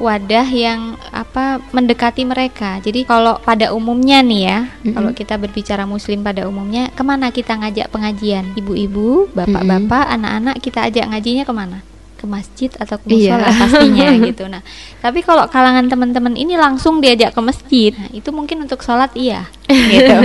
Wadah 0.00 0.48
yang 0.48 0.96
apa 1.12 1.60
mendekati 1.76 2.24
mereka. 2.24 2.80
Jadi 2.80 3.04
kalau 3.04 3.36
pada 3.44 3.76
umumnya 3.76 4.24
nih 4.24 4.42
ya, 4.48 4.58
kalau 4.96 5.12
kita 5.12 5.36
berbicara 5.36 5.84
muslim 5.84 6.24
pada 6.24 6.48
umumnya, 6.48 6.88
ke 6.96 7.02
mana 7.04 7.28
kita 7.28 7.52
ngajak 7.60 7.92
pengajian? 7.92 8.56
Ibu-ibu, 8.56 9.28
bapak-bapak, 9.36 10.08
anak-anak 10.08 10.56
kita 10.64 10.88
ajak 10.88 11.04
ngajinya 11.04 11.44
ke 11.44 11.52
mana? 11.52 11.78
Ke 12.20 12.28
masjid 12.28 12.68
atau 12.76 13.00
ke 13.00 13.08
Iya. 13.08 13.40
musola 13.40 13.48
pastinya 13.56 14.08
gitu. 14.28 14.44
Nah, 14.52 14.60
tapi 15.00 15.24
kalau 15.24 15.48
kalangan 15.48 15.88
teman-teman 15.88 16.36
ini 16.36 16.60
langsung 16.60 17.00
diajak 17.00 17.32
ke 17.32 17.40
masjid, 17.40 17.92
nah, 17.96 18.12
itu 18.12 18.28
mungkin 18.28 18.68
untuk 18.68 18.84
sholat 18.84 19.08
iya, 19.16 19.48
gitu. 19.96 20.16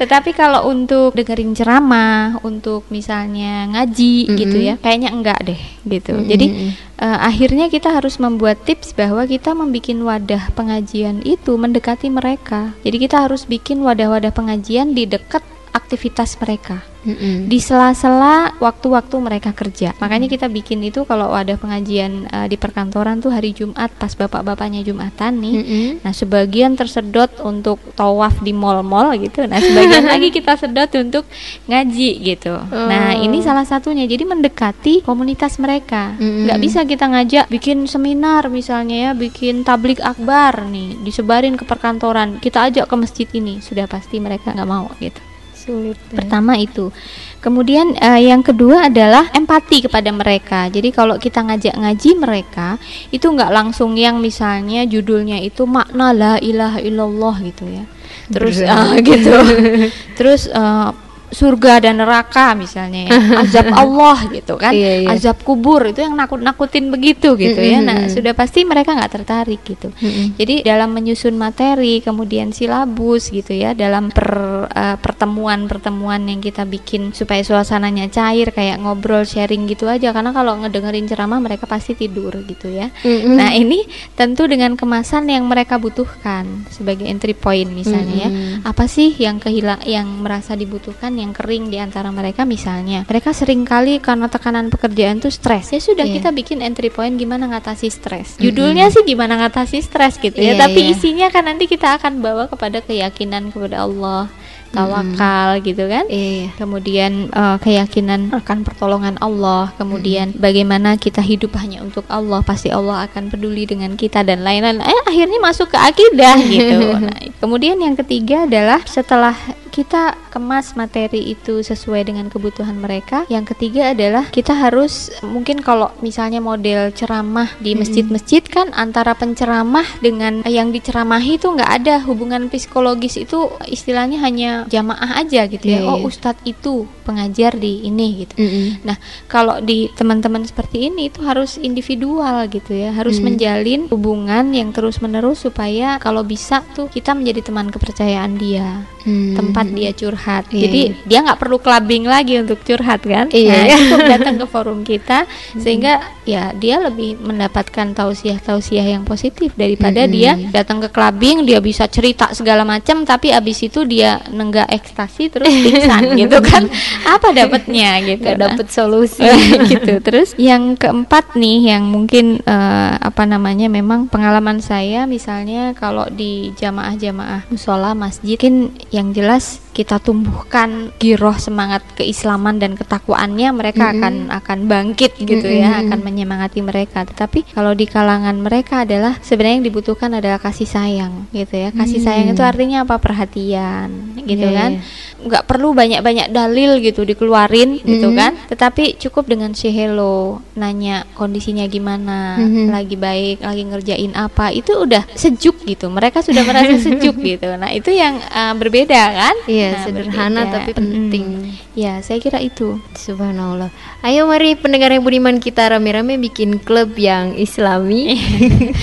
Tetapi 0.00 0.32
kalau 0.32 0.72
untuk 0.72 1.12
dengerin 1.12 1.52
ceramah, 1.52 2.40
untuk 2.40 2.88
misalnya 2.88 3.68
ngaji 3.68 4.32
gitu 4.32 4.56
ya, 4.56 4.80
kayaknya 4.80 5.12
enggak 5.12 5.44
deh 5.44 5.60
gitu. 5.84 6.16
Jadi 6.24 6.72
eh, 6.96 7.18
akhirnya 7.20 7.68
kita 7.68 7.92
harus 7.92 8.16
membuat 8.16 8.64
tips 8.64 8.96
bahwa 8.96 9.28
kita 9.28 9.52
membuat 9.52 9.74
wadah 9.84 10.54
pengajian 10.54 11.20
itu 11.26 11.58
mendekati 11.58 12.08
mereka. 12.08 12.72
Jadi 12.86 12.96
kita 12.96 13.26
harus 13.28 13.44
bikin 13.44 13.82
wadah-wadah 13.84 14.30
pengajian 14.30 14.94
di 14.94 15.04
dekat 15.04 15.42
aktivitas 15.74 16.38
mereka 16.38 16.86
Mm-mm. 17.04 17.50
di 17.50 17.58
sela-sela 17.60 18.56
waktu-waktu 18.62 19.16
mereka 19.20 19.50
kerja. 19.52 19.92
Makanya 20.00 20.30
kita 20.30 20.46
bikin 20.48 20.80
itu 20.86 21.04
kalau 21.04 21.34
ada 21.34 21.58
pengajian 21.58 22.30
eh, 22.30 22.46
di 22.48 22.56
perkantoran 22.56 23.20
tuh 23.20 23.34
hari 23.34 23.52
Jumat 23.52 23.92
pas 23.98 24.14
bapak-bapaknya 24.14 24.86
Jumatan 24.86 25.42
nih. 25.42 25.54
Mm-mm. 25.60 25.86
Nah, 26.00 26.14
sebagian 26.16 26.78
tersedot 26.78 27.28
untuk 27.44 27.82
tawaf 27.98 28.40
di 28.40 28.56
mall-mall 28.56 29.18
gitu. 29.20 29.44
Nah, 29.44 29.60
sebagian 29.60 30.08
lagi 30.14 30.32
kita 30.32 30.56
sedot 30.56 30.88
untuk 30.96 31.28
ngaji 31.68 32.10
gitu. 32.22 32.54
Nah, 32.72 33.18
ini 33.18 33.44
salah 33.44 33.68
satunya. 33.68 34.08
Jadi 34.08 34.24
mendekati 34.24 35.04
komunitas 35.04 35.60
mereka. 35.60 36.16
Mm-mm. 36.16 36.48
Nggak 36.48 36.58
bisa 36.62 36.80
kita 36.88 37.04
ngajak 37.10 37.44
bikin 37.52 37.84
seminar 37.90 38.48
misalnya 38.48 38.96
ya, 38.96 39.12
bikin 39.12 39.66
tablik 39.66 40.00
akbar 40.00 40.64
nih, 40.70 41.02
disebarin 41.04 41.58
ke 41.58 41.66
perkantoran. 41.68 42.40
Kita 42.40 42.70
ajak 42.70 42.88
ke 42.88 42.94
masjid 42.96 43.28
ini. 43.36 43.60
Sudah 43.60 43.84
pasti 43.84 44.22
mereka 44.22 44.56
nggak 44.56 44.70
mau 44.70 44.88
gitu. 45.02 45.33
Sulit. 45.64 45.96
ya. 46.12 46.20
Pertama 46.20 46.60
itu. 46.60 46.92
Kemudian 47.40 47.96
eh, 47.96 48.28
yang 48.28 48.44
kedua 48.44 48.92
adalah 48.92 49.32
empati 49.32 49.88
kepada 49.88 50.12
mereka. 50.12 50.68
Jadi 50.68 50.92
kalau 50.92 51.16
kita 51.16 51.40
ngajak 51.40 51.74
ngaji 51.76 52.10
mereka 52.20 52.76
itu 53.08 53.24
nggak 53.24 53.48
langsung 53.48 53.96
yang 53.96 54.20
misalnya 54.20 54.84
judulnya 54.84 55.40
itu 55.40 55.64
makna 55.64 56.12
la 56.12 56.34
ilaha 56.36 56.84
illallah 56.84 57.36
gitu 57.40 57.64
ya. 57.68 57.84
Terus 58.28 58.60
ah, 58.64 58.92
gitu. 59.00 59.32
Terus 60.20 60.52
eh, 60.52 60.88
surga 61.30 61.84
dan 61.84 62.00
neraka 62.02 62.56
misalnya 62.58 63.08
ya. 63.08 63.18
azab 63.46 63.68
Allah 63.72 64.18
gitu 64.32 64.56
kan 64.58 64.72
Iya, 64.74 65.06
iya. 65.06 65.08
azab 65.14 65.40
kubur 65.46 65.84
itu 65.86 66.02
yang 66.02 66.18
nakut-nakutin 66.18 66.90
begitu 66.90 67.38
gitu 67.38 67.60
ya 67.60 67.78
Mm-mm, 67.80 67.88
nah 67.88 67.98
mm. 68.06 68.12
sudah 68.12 68.32
pasti 68.34 68.66
mereka 68.66 68.96
nggak 68.96 69.12
tertarik 69.12 69.60
gitu 69.62 69.94
Mm-mm. 69.94 70.34
jadi 70.36 70.64
dalam 70.66 70.90
menyusun 70.90 71.36
materi, 71.38 72.00
kemudian 72.00 72.50
silabus 72.50 73.28
gitu 73.30 73.52
ya, 73.52 73.76
dalam 73.76 74.08
per, 74.10 74.30
eh, 74.72 74.96
pertemuan-pertemuan 74.98 76.24
yang 76.26 76.40
kita 76.42 76.64
bikin 76.64 77.12
supaya 77.12 77.44
suasananya 77.44 78.08
cair 78.08 78.50
kayak 78.50 78.80
ngobrol 78.82 79.22
sharing 79.22 79.68
gitu 79.68 79.86
aja 79.86 80.10
karena 80.10 80.32
kalau 80.32 80.56
ngedengerin 80.58 81.06
ceramah 81.06 81.38
mereka 81.38 81.68
pasti 81.68 81.94
tidur 81.94 82.34
gitu 82.46 82.70
ya. 82.70 82.90
Mm-mm. 83.04 83.36
Nah, 83.38 83.54
ini 83.54 83.84
tentu 84.18 84.46
dengan 84.50 84.74
kemasan 84.74 85.28
yang 85.28 85.44
mereka 85.46 85.76
butuhkan 85.78 86.66
sebagai 86.72 87.06
entry 87.06 87.34
point 87.34 87.70
misalnya 87.70 88.16
ya. 88.26 88.30
Apa 88.66 88.86
sih 88.90 89.14
yang 89.14 89.38
kehilang 89.38 89.82
yang 89.84 90.06
merasa 90.22 90.54
dibutuhkan 90.58 91.13
yang 91.16 91.32
kering 91.32 91.70
di 91.70 91.78
antara 91.78 92.10
mereka 92.10 92.42
misalnya. 92.44 93.04
Mereka 93.06 93.30
sering 93.32 93.62
kali 93.62 93.98
karena 93.98 94.26
tekanan 94.26 94.68
pekerjaan 94.68 95.18
tuh 95.18 95.30
stres. 95.30 95.72
Ya 95.72 95.80
sudah 95.80 96.04
Iya. 96.04 96.20
kita 96.20 96.30
bikin 96.30 96.60
entry 96.60 96.90
point 96.90 97.14
gimana 97.14 97.48
ngatasi 97.50 97.88
stres. 97.88 98.36
Judulnya 98.38 98.90
sih 98.90 99.02
gimana 99.02 99.38
ngatasi 99.40 99.80
stres 99.80 100.18
gitu 100.18 100.36
ya, 100.36 100.54
Iya, 100.54 100.66
tapi 100.68 100.80
iya. 100.86 100.92
isinya 100.92 101.26
kan 101.30 101.46
nanti 101.46 101.66
kita 101.66 101.96
akan 101.96 102.20
bawa 102.20 102.46
kepada 102.46 102.80
keyakinan 102.80 103.50
kepada 103.50 103.86
Allah, 103.86 104.28
tawakal 104.74 105.62
gitu 105.62 105.86
kan. 105.86 106.04
Iya. 106.10 106.50
Kemudian 106.58 107.30
eh, 107.30 107.56
keyakinan 107.62 108.34
akan 108.34 108.66
pertolongan 108.66 109.14
Allah, 109.22 109.70
kemudian 109.78 110.34
bagaimana 110.34 110.98
kita 110.98 111.22
hidup 111.22 111.54
hanya 111.62 111.80
untuk 111.80 112.02
Allah, 112.10 112.42
pasti 112.42 112.74
Allah 112.74 113.06
akan 113.06 113.30
peduli 113.30 113.64
dengan 113.64 113.94
kita 113.94 114.26
dan 114.26 114.42
lain-lain. 114.42 114.82
Eh 114.82 115.00
akhirnya 115.06 115.38
masuk 115.40 115.70
ke 115.70 115.78
akidah 115.78 116.36
gitu. 116.42 116.86
Nah, 117.04 117.20
kemudian 117.36 117.76
yang 117.76 117.94
ketiga 117.98 118.48
adalah 118.48 118.80
setelah 118.88 119.36
kita 119.74 120.14
kemas 120.30 120.78
materi 120.78 121.34
itu 121.34 121.58
sesuai 121.66 122.06
dengan 122.06 122.30
kebutuhan 122.30 122.78
mereka. 122.78 123.26
Yang 123.26 123.58
ketiga 123.58 123.90
adalah 123.90 124.30
kita 124.30 124.54
harus 124.54 125.10
mungkin 125.26 125.58
kalau 125.58 125.90
misalnya 125.98 126.38
model 126.38 126.94
ceramah 126.94 127.50
di 127.58 127.74
masjid-masjid 127.74 128.46
kan 128.46 128.70
antara 128.70 129.18
penceramah 129.18 129.98
dengan 129.98 130.46
yang 130.46 130.70
diceramahi 130.70 131.42
itu 131.42 131.50
nggak 131.50 131.72
ada 131.82 131.98
hubungan 132.06 132.46
psikologis 132.46 133.18
itu 133.18 133.50
istilahnya 133.66 134.22
hanya 134.22 134.50
jamaah 134.70 135.18
aja 135.18 135.50
gitu 135.50 135.66
ya. 135.66 135.82
Iya, 135.82 135.90
Oh 135.90 135.98
iya. 135.98 136.06
ustadz 136.06 136.46
itu 136.46 136.86
pengajar 137.04 137.54
di 137.54 137.84
ini 137.84 138.24
gitu. 138.24 138.34
Mm-mm. 138.40 138.66
Nah, 138.82 138.96
kalau 139.28 139.60
di 139.60 139.92
teman-teman 139.92 140.42
seperti 140.42 140.88
ini 140.88 141.12
itu 141.12 141.20
harus 141.20 141.60
individual 141.60 142.48
gitu 142.48 142.72
ya, 142.72 142.90
harus 142.90 143.20
menjalin 143.20 143.86
hubungan 143.92 144.50
yang 144.50 144.72
terus-menerus 144.72 145.44
supaya 145.44 146.00
kalau 146.00 146.24
bisa 146.24 146.64
tuh 146.72 146.88
kita 146.88 147.12
menjadi 147.12 147.44
teman 147.44 147.68
kepercayaan 147.68 148.34
dia, 148.34 148.82
Hmm. 149.04 149.36
tempat 149.36 149.68
dia 149.68 149.92
curhat. 149.92 150.48
Iya, 150.48 150.60
Jadi 150.64 150.82
dia 151.04 151.18
nggak 151.20 151.36
perlu 151.36 151.60
clubbing 151.60 152.08
lagi 152.08 152.40
untuk 152.40 152.64
curhat 152.64 153.04
kan? 153.04 153.28
Iya, 153.28 153.52
Nah, 153.52 153.62
iya. 153.68 153.76
cukup 153.76 154.00
datang 154.08 154.34
ke 154.40 154.46
forum 154.48 154.80
kita 154.80 155.28
sehingga 155.54 156.00
ya 156.24 156.56
dia 156.56 156.80
lebih 156.80 157.20
mendapatkan 157.20 157.92
tausiah-tausiah 157.92 158.96
yang 158.96 159.04
positif 159.04 159.52
daripada 159.54 160.08
dia 160.08 160.32
datang 160.48 160.80
ke 160.80 160.88
clubbing 160.88 161.44
dia 161.44 161.60
bisa 161.60 161.84
cerita 161.84 162.32
segala 162.32 162.64
macam 162.64 163.04
tapi 163.04 163.28
abis 163.28 163.68
itu 163.68 163.84
dia 163.84 164.24
nenggak 164.32 164.72
ekstasi 164.72 165.28
terus 165.28 165.52
pingsan 165.52 166.02
gitu 166.24 166.40
kan? 166.40 166.64
Apa 167.02 167.34
dapatnya 167.34 167.98
gitu? 168.06 168.30
Nah, 168.30 168.54
dapet 168.54 168.66
solusi. 168.70 169.26
gitu. 169.74 169.98
Terus 169.98 170.38
yang 170.38 170.78
keempat 170.78 171.34
nih 171.34 171.74
yang 171.74 171.90
mungkin 171.90 172.38
eh, 172.46 172.94
apa 173.02 173.26
namanya 173.26 173.66
memang 173.66 174.06
pengalaman 174.06 174.62
saya 174.62 175.10
misalnya 175.10 175.74
kalau 175.74 176.06
di 176.06 176.54
jamaah-jamaah 176.54 177.50
musola 177.50 177.98
masjid 177.98 178.36
mungkin 178.44 178.76
yang 178.92 179.16
jelas 179.16 179.64
kita 179.74 179.98
tumbuhkan 179.98 180.92
giroh 181.02 181.34
semangat 181.34 181.82
keislaman 181.98 182.60
dan 182.62 182.78
ketakwaannya 182.78 183.50
mereka 183.50 183.90
akan 183.90 184.30
akan 184.30 184.58
bangkit 184.70 185.16
gitu 185.18 185.48
ya 185.48 185.82
akan 185.82 186.04
menyemangati 186.04 186.60
mereka 186.60 187.02
tetapi 187.08 187.42
kalau 187.56 187.72
di 187.72 187.88
kalangan 187.88 188.36
mereka 188.38 188.86
adalah 188.86 189.16
sebenarnya 189.24 189.64
yang 189.64 189.66
dibutuhkan 189.66 190.12
adalah 190.14 190.38
kasih 190.38 190.68
sayang 190.68 191.26
gitu 191.32 191.56
ya 191.56 191.72
kasih 191.72 192.04
sayang 192.04 192.36
itu 192.36 192.44
artinya 192.44 192.84
apa 192.84 193.00
perhatian 193.00 194.14
gitu 194.28 194.44
Iya, 194.44 194.60
kan 194.60 194.70
iya. 194.76 194.82
nggak 195.24 195.44
perlu 195.48 195.72
banyak-banyak 195.72 196.28
dalil 196.30 196.83
gitu 196.84 197.00
dikeluarin 197.02 197.80
gitu 197.80 198.12
kan 198.12 198.36
tetapi 198.46 198.98
cukup 198.98 199.24
dengan 199.26 199.50
say 199.50 199.70
hello 199.70 200.14
nanya 200.54 201.08
kondisinya 201.14 201.64
gimana 201.64 202.36
Mhm. 202.36 202.68
lagi 202.68 202.94
baik 202.94 203.40
lagi 203.40 203.62
ngerjain 203.64 204.12
apa 204.12 204.50
itu 204.50 204.76
udah 204.76 205.08
sejuk 205.10 205.64
gitu 205.64 205.88
mereka 205.88 206.20
sudah 206.20 206.42
merasa 206.42 206.76
sejuk 206.76 207.16
gitu 207.30 207.48
nah 207.54 207.70
itu 207.70 207.88
yang 207.88 208.20
uh, 208.26 208.52
berbeda 208.52 209.00
kan 209.10 209.36
Iya, 209.46 209.70
Nah, 209.70 209.80
sederhana 209.82 210.40
berbeda. 210.42 210.54
tapi 210.54 210.70
penting. 210.74 211.24
Mm. 211.24 211.63
Ya 211.74 211.98
saya 212.00 212.18
kira 212.18 212.38
itu 212.38 212.78
Subhanallah. 212.94 213.68
Ayo 214.00 214.24
mari 214.24 214.54
pendengar 214.54 214.88
yang 214.88 215.02
budiman 215.02 215.36
kita 215.36 215.66
rame-rame 215.66 216.16
bikin 216.16 216.56
klub 216.58 216.94
yang 216.94 217.34
islami. 217.34 218.14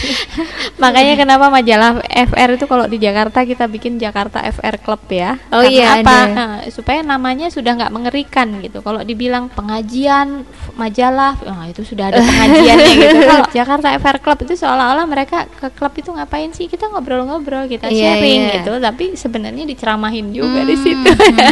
makanya 0.81 1.13
kenapa 1.15 1.47
majalah 1.47 2.01
FR 2.03 2.57
itu 2.57 2.65
kalau 2.65 2.85
di 2.85 2.97
Jakarta 2.97 3.45
kita 3.45 3.65
bikin 3.65 3.95
Jakarta 3.95 4.41
FR 4.43 4.75
Club 4.77 5.01
ya 5.07 5.37
Oh 5.53 5.61
Karena 5.61 5.69
iya, 5.69 5.87
apa 6.01 6.13
ada. 6.25 6.33
Nah, 6.33 6.51
supaya 6.67 6.99
namanya 7.01 7.47
sudah 7.47 7.77
nggak 7.77 7.93
mengerikan 7.93 8.59
gitu 8.59 8.81
kalau 8.81 9.01
dibilang 9.01 9.47
pengajian 9.47 10.43
majalah 10.73 11.37
nah 11.41 11.69
itu 11.69 11.85
sudah 11.85 12.09
ada 12.09 12.19
pengajiannya 12.19 12.93
gitu 13.03 13.17
kalau 13.21 13.45
Jakarta 13.51 13.87
FR 13.93 14.17
Club 14.19 14.37
itu 14.41 14.53
seolah-olah 14.57 15.05
mereka 15.05 15.45
ke 15.47 15.69
klub 15.71 15.93
itu 15.93 16.09
ngapain 16.09 16.49
sih 16.51 16.65
kita 16.65 16.89
ngobrol-ngobrol 16.89 17.69
kita 17.69 17.87
Iya, 17.87 18.17
sharing 18.17 18.41
iya. 18.41 18.53
gitu 18.59 18.71
tapi 18.81 19.05
sebenarnya 19.13 19.63
diceramahin 19.63 20.33
juga 20.33 20.65
di 20.65 20.75
situ 20.75 21.09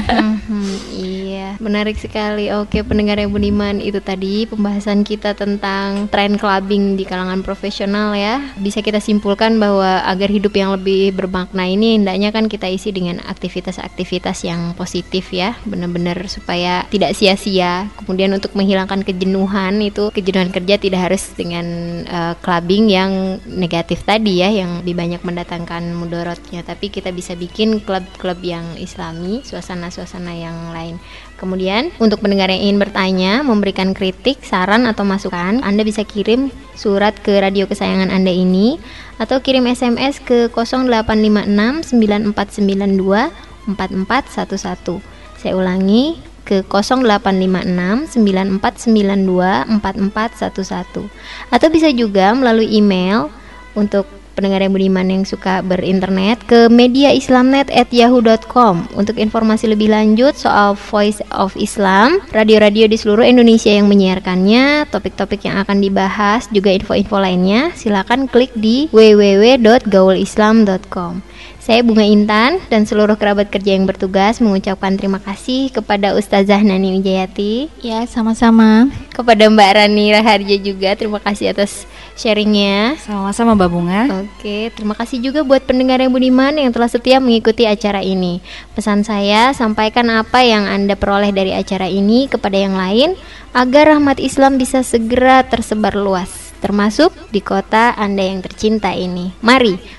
Mhm, 0.10 0.69
iya. 0.97 1.29
Iya, 1.30 1.62
menarik 1.62 1.94
sekali. 1.94 2.50
Oke, 2.50 2.82
pendengar 2.82 3.22
yang 3.22 3.30
budiman, 3.30 3.78
itu 3.78 4.02
tadi 4.02 4.50
pembahasan 4.50 5.06
kita 5.06 5.38
tentang 5.38 6.10
tren 6.10 6.42
clubbing 6.42 6.98
di 6.98 7.06
kalangan 7.06 7.46
profesional 7.46 8.18
ya. 8.18 8.42
Bisa 8.58 8.82
kita 8.82 8.98
simpulkan 8.98 9.62
bahwa 9.62 10.02
agar 10.10 10.26
hidup 10.26 10.58
yang 10.58 10.74
lebih 10.74 11.13
bermakna 11.13 11.70
ini 11.70 12.02
hendaknya 12.02 12.34
kan 12.34 12.50
kita 12.50 12.65
isi 12.65 12.89
dengan 12.89 13.22
aktivitas-aktivitas 13.30 14.42
yang 14.42 14.74
positif 14.74 15.30
ya, 15.30 15.54
benar-benar 15.70 16.18
supaya 16.26 16.89
tidak 16.89 17.13
sia-sia. 17.13 17.94
Kemudian 18.02 18.34
untuk 18.34 18.58
menghilangkan 18.58 19.06
kejenuhan 19.06 19.86
itu 19.86 20.10
kejenuhan 20.10 20.50
kerja 20.50 20.82
tidak 20.82 21.13
harus 21.13 21.30
dengan 21.38 21.65
uh, 22.10 22.34
clubbing 22.42 22.89
yang 22.89 23.38
negatif 23.46 24.02
tadi 24.02 24.42
ya, 24.42 24.50
yang 24.50 24.82
lebih 24.82 24.98
banyak 24.98 25.22
mendatangkan 25.22 25.94
mudorotnya, 25.94 26.65
tapi 26.65 26.89
kita 26.89 27.13
bisa 27.13 27.38
bikin 27.38 27.86
klub-klub 27.86 28.42
yang 28.42 28.65
islami, 28.82 29.46
suasana-suasana 29.46 30.34
yang 30.34 30.74
lain. 30.74 30.98
Kemudian, 31.39 31.95
untuk 32.04 32.19
pendengar 32.19 32.52
yang 32.52 32.60
ingin 32.60 32.84
bertanya, 32.84 33.39
memberikan 33.47 33.95
kritik, 33.95 34.43
saran, 34.43 34.84
atau 34.84 35.08
masukan, 35.08 35.63
Anda 35.63 35.88
bisa 35.88 36.04
kirim 36.04 36.52
surat 36.75 37.15
ke 37.23 37.39
radio 37.39 37.63
kesayangan 37.63 38.12
Anda 38.12 38.36
ini 38.36 38.75
atau 39.23 39.39
kirim 39.39 39.63
SMS 39.63 40.19
ke 40.19 40.52
0856 40.52 41.95
9492 41.95 43.32
4411. 43.80 44.99
Saya 45.39 45.56
ulangi 45.56 46.19
ke 46.43 46.67
0856 46.67 48.19
9492 48.19 49.80
4411 49.80 51.08
atau 51.56 51.67
bisa 51.71 51.88
juga 51.95 52.36
melalui 52.36 52.67
email 52.67 53.32
untuk 53.78 54.18
pendengar 54.39 54.63
yang 54.63 54.71
budiman 54.71 55.12
yang 55.12 55.28
suka 55.28 55.60
berinternet 55.60 56.39
ke 56.47 56.71
mediaislamnet@yahoo.com 56.71 58.95
untuk 58.95 59.19
informasi 59.19 59.67
lebih 59.67 59.91
lanjut 59.91 60.39
soal 60.39 60.80
Voice 60.80 61.19
of 61.36 61.52
Islam, 61.60 62.23
radio-radio 62.32 62.88
di 62.88 62.95
seluruh 62.95 63.28
Indonesia 63.28 63.75
yang 63.75 63.91
menyiarkannya, 63.91 64.88
topik-topik 64.88 65.43
yang 65.43 65.60
akan 65.60 65.84
dibahas, 65.84 66.47
juga 66.56 66.71
info-info 66.71 67.19
lainnya, 67.19 67.75
silakan 67.75 68.32
klik 68.32 68.56
di 68.56 68.88
www.gaulislam.com. 68.95 71.29
Saya 71.69 71.86
Bunga 71.86 72.01
Intan 72.01 72.58
dan 72.73 72.89
seluruh 72.89 73.13
kerabat 73.13 73.53
kerja 73.53 73.77
yang 73.77 73.86
bertugas 73.86 74.41
mengucapkan 74.41 74.97
terima 74.97 75.21
kasih 75.21 75.69
kepada 75.69 76.17
Ustazah 76.17 76.65
Nani 76.65 76.97
Wijayati. 76.97 77.69
Ya, 77.86 78.10
sama-sama. 78.10 78.89
Kepada 79.13 79.45
Mbak 79.45 79.77
Rani 79.77 80.10
Raharja 80.17 80.58
juga, 80.58 80.97
terima 80.97 81.21
kasih 81.21 81.53
atas 81.53 81.86
sharingnya. 82.17 82.97
Sama-sama 82.97 83.53
Mbak 83.53 83.69
Bunga. 83.69 84.01
Oke, 84.25 84.73
terima 84.73 84.97
kasih 84.97 85.21
juga 85.21 85.45
buat 85.45 85.62
pendengar 85.62 86.01
yang 86.01 86.10
budiman 86.10 86.58
yang 86.58 86.73
telah 86.73 86.89
setia 86.89 87.21
mengikuti 87.21 87.69
acara 87.69 88.01
ini. 88.01 88.41
Pesan 88.73 89.05
saya, 89.05 89.53
sampaikan 89.53 90.10
apa 90.10 90.41
yang 90.41 90.65
Anda 90.65 90.97
peroleh 90.97 91.29
dari 91.29 91.53
acara 91.53 91.86
ini 91.86 92.25
kepada 92.25 92.58
yang 92.58 92.73
lain 92.82 93.13
agar 93.53 93.93
rahmat 93.93 94.17
Islam 94.17 94.58
bisa 94.58 94.82
segera 94.82 95.45
tersebar 95.45 95.93
luas 95.93 96.49
termasuk 96.60 97.15
di 97.32 97.39
kota 97.39 97.95
Anda 97.95 98.27
yang 98.27 98.43
tercinta 98.43 98.91
ini. 98.91 99.32
Mari 99.39 99.99